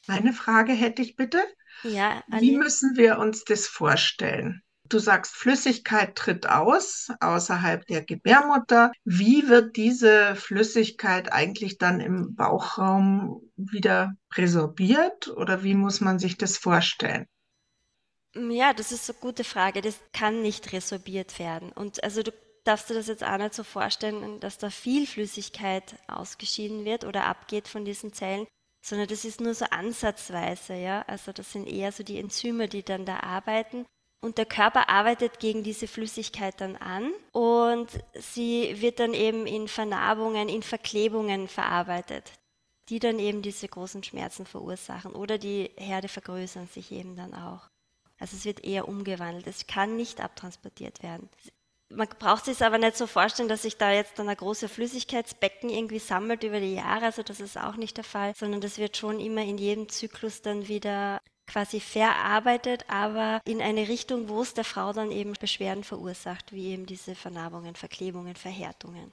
Eine 0.07 0.33
Frage 0.33 0.73
hätte 0.73 1.01
ich 1.01 1.15
bitte. 1.15 1.41
Ja, 1.83 2.23
Wie 2.27 2.57
müssen 2.57 2.97
wir 2.97 3.17
uns 3.17 3.45
das 3.45 3.67
vorstellen? 3.67 4.61
Du 4.83 4.99
sagst, 4.99 5.35
Flüssigkeit 5.35 6.15
tritt 6.15 6.49
aus 6.49 7.09
außerhalb 7.21 7.85
der 7.85 8.03
Gebärmutter. 8.03 8.91
Wie 9.05 9.47
wird 9.47 9.77
diese 9.77 10.35
Flüssigkeit 10.35 11.31
eigentlich 11.31 11.77
dann 11.77 11.99
im 12.01 12.35
Bauchraum 12.35 13.41
wieder 13.55 14.13
resorbiert 14.33 15.29
oder 15.29 15.63
wie 15.63 15.75
muss 15.75 16.01
man 16.01 16.19
sich 16.19 16.37
das 16.37 16.57
vorstellen? 16.57 17.27
Ja, 18.35 18.73
das 18.73 18.91
ist 18.91 19.09
eine 19.09 19.19
gute 19.19 19.43
Frage. 19.43 19.81
Das 19.81 19.99
kann 20.13 20.41
nicht 20.41 20.71
resorbiert 20.71 21.39
werden. 21.39 21.71
Und 21.71 22.03
also 22.03 22.21
du 22.21 22.31
darfst 22.63 22.89
dir 22.89 22.93
das 22.93 23.07
jetzt 23.07 23.23
auch 23.23 23.37
nicht 23.37 23.53
so 23.53 23.63
vorstellen, 23.63 24.39
dass 24.39 24.57
da 24.57 24.69
viel 24.69 25.07
Flüssigkeit 25.07 25.95
ausgeschieden 26.07 26.85
wird 26.85 27.05
oder 27.05 27.25
abgeht 27.25 27.67
von 27.67 27.85
diesen 27.85 28.13
Zellen, 28.13 28.45
sondern 28.81 29.07
das 29.07 29.25
ist 29.25 29.41
nur 29.41 29.53
so 29.53 29.65
ansatzweise, 29.65 30.75
ja. 30.75 31.01
Also 31.07 31.31
das 31.31 31.51
sind 31.51 31.67
eher 31.67 31.91
so 31.91 32.03
die 32.03 32.19
Enzyme, 32.19 32.67
die 32.67 32.83
dann 32.83 33.05
da 33.05 33.21
arbeiten. 33.21 33.85
Und 34.21 34.37
der 34.37 34.45
Körper 34.45 34.89
arbeitet 34.89 35.39
gegen 35.39 35.63
diese 35.63 35.87
Flüssigkeit 35.87 36.59
dann 36.59 36.75
an 36.75 37.11
und 37.31 37.87
sie 38.13 38.81
wird 38.81 38.99
dann 38.99 39.13
eben 39.13 39.47
in 39.47 39.69
Vernarbungen, 39.69 40.49
in 40.49 40.61
Verklebungen 40.61 41.47
verarbeitet, 41.47 42.33
die 42.89 42.99
dann 42.99 43.17
eben 43.17 43.41
diese 43.41 43.69
großen 43.69 44.03
Schmerzen 44.03 44.45
verursachen 44.45 45.13
oder 45.13 45.37
die 45.37 45.71
Herde 45.77 46.09
vergrößern 46.09 46.67
sich 46.67 46.91
eben 46.91 47.15
dann 47.15 47.33
auch. 47.33 47.69
Also 48.19 48.35
es 48.35 48.45
wird 48.45 48.63
eher 48.63 48.87
umgewandelt. 48.87 49.47
Es 49.47 49.67
kann 49.67 49.95
nicht 49.95 50.21
abtransportiert 50.21 51.01
werden. 51.01 51.29
Man 51.91 52.07
braucht 52.07 52.45
sich 52.45 52.61
aber 52.61 52.77
nicht 52.77 52.97
so 52.97 53.07
vorstellen, 53.07 53.49
dass 53.49 53.63
sich 53.63 53.77
da 53.77 53.91
jetzt 53.91 54.19
dann 54.19 54.29
ein 54.29 54.37
großes 54.37 54.71
Flüssigkeitsbecken 54.71 55.69
irgendwie 55.69 55.99
sammelt 55.99 56.43
über 56.43 56.59
die 56.59 56.75
Jahre. 56.75 57.05
Also 57.05 57.23
das 57.23 57.39
ist 57.39 57.57
auch 57.57 57.77
nicht 57.77 57.97
der 57.97 58.03
Fall, 58.03 58.35
sondern 58.35 58.61
das 58.61 58.77
wird 58.77 58.95
schon 58.95 59.19
immer 59.19 59.41
in 59.41 59.57
jedem 59.57 59.89
Zyklus 59.89 60.43
dann 60.43 60.67
wieder 60.67 61.19
quasi 61.47 61.79
verarbeitet, 61.79 62.85
aber 62.89 63.41
in 63.43 63.59
eine 63.59 63.87
Richtung, 63.87 64.29
wo 64.29 64.41
es 64.41 64.53
der 64.53 64.63
Frau 64.63 64.93
dann 64.93 65.11
eben 65.11 65.33
Beschwerden 65.33 65.83
verursacht, 65.83 66.53
wie 66.53 66.67
eben 66.67 66.85
diese 66.85 67.15
Vernarbungen, 67.15 67.75
Verklebungen, 67.75 68.35
Verhärtungen. 68.35 69.11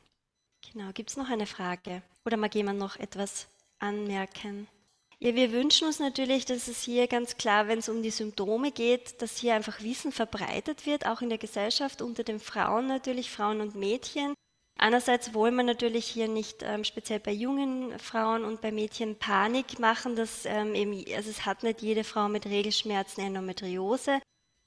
Genau, 0.72 0.92
gibt 0.92 1.10
es 1.10 1.16
noch 1.16 1.30
eine 1.30 1.46
Frage? 1.46 2.02
Oder 2.26 2.36
mag 2.36 2.54
jemand 2.54 2.78
noch 2.78 2.96
etwas 2.96 3.48
anmerken? 3.78 4.68
Ja, 5.18 5.34
wir 5.34 5.50
wünschen 5.50 5.86
uns 5.86 5.98
natürlich, 5.98 6.44
dass 6.44 6.68
es 6.68 6.82
hier 6.82 7.08
ganz 7.08 7.38
klar, 7.38 7.68
wenn 7.68 7.78
es 7.78 7.88
um 7.88 8.02
die 8.02 8.10
Symptome 8.10 8.70
geht, 8.70 9.22
dass 9.22 9.38
hier 9.38 9.54
einfach 9.54 9.80
Wissen 9.80 10.12
verbreitet 10.12 10.84
wird, 10.84 11.06
auch 11.06 11.22
in 11.22 11.30
der 11.30 11.38
Gesellschaft, 11.38 12.02
unter 12.02 12.22
den 12.22 12.38
Frauen 12.38 12.86
natürlich, 12.86 13.30
Frauen 13.30 13.62
und 13.62 13.74
Mädchen. 13.74 14.34
Einerseits 14.78 15.32
wollen 15.32 15.54
wir 15.54 15.62
natürlich 15.62 16.06
hier 16.06 16.28
nicht 16.28 16.62
ähm, 16.62 16.84
speziell 16.84 17.18
bei 17.18 17.32
jungen 17.32 17.98
Frauen 17.98 18.44
und 18.44 18.60
bei 18.60 18.70
Mädchen 18.70 19.18
Panik 19.18 19.78
machen, 19.78 20.16
dass 20.16 20.44
ähm, 20.44 20.74
eben, 20.74 21.02
also 21.14 21.30
es 21.30 21.46
hat 21.46 21.62
nicht 21.62 21.80
jede 21.80 22.04
Frau 22.04 22.28
mit 22.28 22.44
Regelschmerzen 22.44 23.22
Endometriose. 23.24 24.20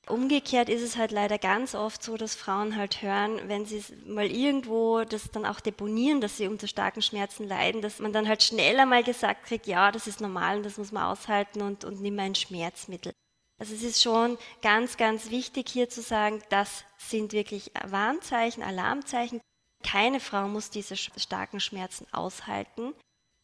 Umgekehrt 0.10 0.70
ist 0.70 0.82
es 0.82 0.98
halt 0.98 1.12
leider 1.12 1.38
ganz 1.38 1.76
oft 1.76 2.02
so, 2.02 2.18
dass 2.18 2.34
Frauen 2.34 2.76
halt 2.76 3.04
hören, 3.04 3.40
wenn 3.48 3.66
sie 3.66 3.84
mal 4.06 4.26
irgendwo 4.26 5.04
das 5.04 5.30
dann 5.30 5.46
auch 5.46 5.60
deponieren, 5.60 6.20
dass 6.20 6.38
sie 6.38 6.48
unter 6.48 6.68
starken 6.68 7.04
Schmerzen 7.04 7.48
leiden, 7.48 7.82
dass 7.82 8.00
man 8.00 8.12
dann 8.12 8.28
halt 8.28 8.42
schneller 8.42 8.88
mal 8.88 9.04
gesagt 9.04 9.46
kriegt, 9.46 9.68
ja, 9.68 9.92
das 9.92 10.08
ist 10.08 10.20
normal 10.20 10.58
und 10.58 10.64
das 10.64 10.78
muss 10.78 10.92
man 10.92 11.04
aushalten 11.04 11.62
und, 11.62 11.86
und 11.86 12.02
nimm 12.02 12.18
ein 12.20 12.34
Schmerzmittel. 12.34 13.14
Also 13.60 13.76
es 13.76 13.84
ist 13.84 14.02
schon 14.02 14.38
ganz, 14.62 14.98
ganz 14.98 15.30
wichtig 15.30 15.70
hier 15.70 15.90
zu 15.90 16.02
sagen, 16.02 16.42
das 16.50 16.86
sind 16.98 17.34
wirklich 17.34 17.72
Warnzeichen, 17.86 18.64
Alarmzeichen. 18.64 19.42
Keine 19.84 20.20
Frau 20.20 20.48
muss 20.48 20.70
diese 20.70 20.98
starken 20.98 21.60
Schmerzen 21.60 22.08
aushalten. 22.12 22.94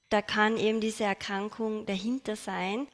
Da 0.09 0.21
kann 0.21 0.57
eben 0.57 0.81
diese 0.81 1.03
Erkrankung 1.03 1.85
dahinter 1.85 2.35
sein. 2.35 2.87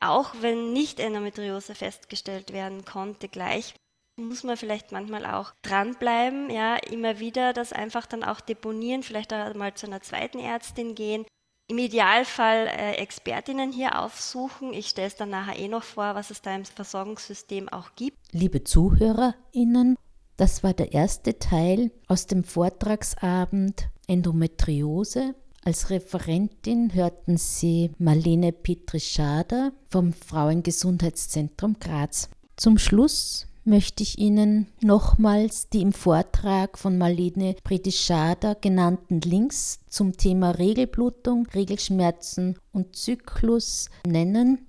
Auch 0.00 0.34
wenn 0.40 0.72
nicht 0.72 1.00
Endometriose 1.00 1.74
festgestellt 1.74 2.52
werden 2.52 2.84
konnte 2.84 3.28
gleich, 3.28 3.74
muss 4.16 4.42
man 4.42 4.56
vielleicht 4.56 4.92
manchmal 4.92 5.26
auch 5.26 5.52
dranbleiben, 5.62 6.50
ja, 6.50 6.76
immer 6.76 7.20
wieder 7.20 7.52
das 7.52 7.72
einfach 7.72 8.06
dann 8.06 8.24
auch 8.24 8.40
deponieren, 8.40 9.02
vielleicht 9.02 9.32
auch 9.32 9.54
mal 9.54 9.74
zu 9.74 9.86
einer 9.86 10.00
zweiten 10.00 10.38
Ärztin 10.38 10.94
gehen. 10.94 11.24
Im 11.70 11.78
Idealfall 11.78 12.66
äh, 12.66 12.92
Expertinnen 12.94 13.72
hier 13.72 14.00
aufsuchen. 14.00 14.72
Ich 14.72 14.88
stelle 14.88 15.08
es 15.08 15.16
dann 15.16 15.30
nachher 15.30 15.58
eh 15.58 15.68
noch 15.68 15.82
vor, 15.82 16.14
was 16.14 16.30
es 16.30 16.40
da 16.40 16.54
im 16.54 16.64
Versorgungssystem 16.64 17.68
auch 17.68 17.90
gibt. 17.94 18.16
Liebe 18.32 18.64
ZuhörerInnen, 18.64 19.96
das 20.38 20.62
war 20.64 20.72
der 20.72 20.92
erste 20.92 21.38
Teil 21.38 21.90
aus 22.06 22.26
dem 22.26 22.42
Vortragsabend 22.42 23.90
Endometriose 24.06 25.34
als 25.64 25.90
Referentin 25.90 26.94
hörten 26.94 27.36
Sie 27.36 27.90
Marlene 27.98 28.52
Petrischada 28.52 29.72
vom 29.90 30.12
Frauengesundheitszentrum 30.12 31.76
Graz. 31.78 32.30
Zum 32.56 32.78
Schluss 32.78 33.46
möchte 33.64 34.02
ich 34.02 34.18
Ihnen 34.18 34.66
nochmals 34.80 35.68
die 35.68 35.82
im 35.82 35.92
Vortrag 35.92 36.78
von 36.78 36.96
Marlene 36.96 37.54
Petrischada 37.62 38.54
genannten 38.54 39.20
Links 39.20 39.80
zum 39.88 40.16
Thema 40.16 40.52
Regelblutung, 40.52 41.46
Regelschmerzen 41.48 42.58
und 42.72 42.96
Zyklus 42.96 43.90
nennen. 44.06 44.66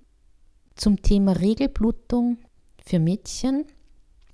Zum 0.76 1.02
Thema 1.02 1.32
Regelblutung 1.34 2.40
für 2.86 3.00
Mädchen 3.00 3.66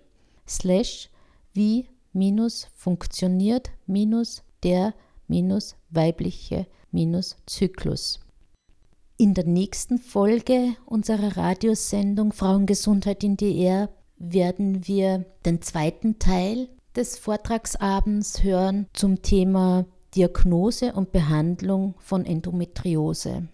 slash 0.48 1.10
wie 1.52 1.88
minus 2.12 2.68
funktioniert 2.74 3.70
minus 3.86 4.44
der 4.62 4.94
minus 5.28 5.74
weibliche 5.90 6.66
minus 6.90 7.36
Zyklus. 7.46 8.20
In 9.18 9.34
der 9.34 9.44
nächsten 9.44 9.98
Folge 9.98 10.76
unserer 10.86 11.36
Radiosendung 11.36 12.32
Frauengesundheit 12.32 13.22
in 13.24 13.36
DR 13.36 13.90
werden 14.18 14.86
wir 14.86 15.26
den 15.44 15.60
zweiten 15.62 16.18
Teil 16.18 16.70
des 16.96 17.18
Vortragsabends 17.18 18.42
hören 18.42 18.88
zum 18.92 19.22
Thema 19.22 19.86
Diagnose 20.14 20.92
und 20.94 21.12
Behandlung 21.12 21.94
von 21.98 22.24
Endometriose. 22.24 23.46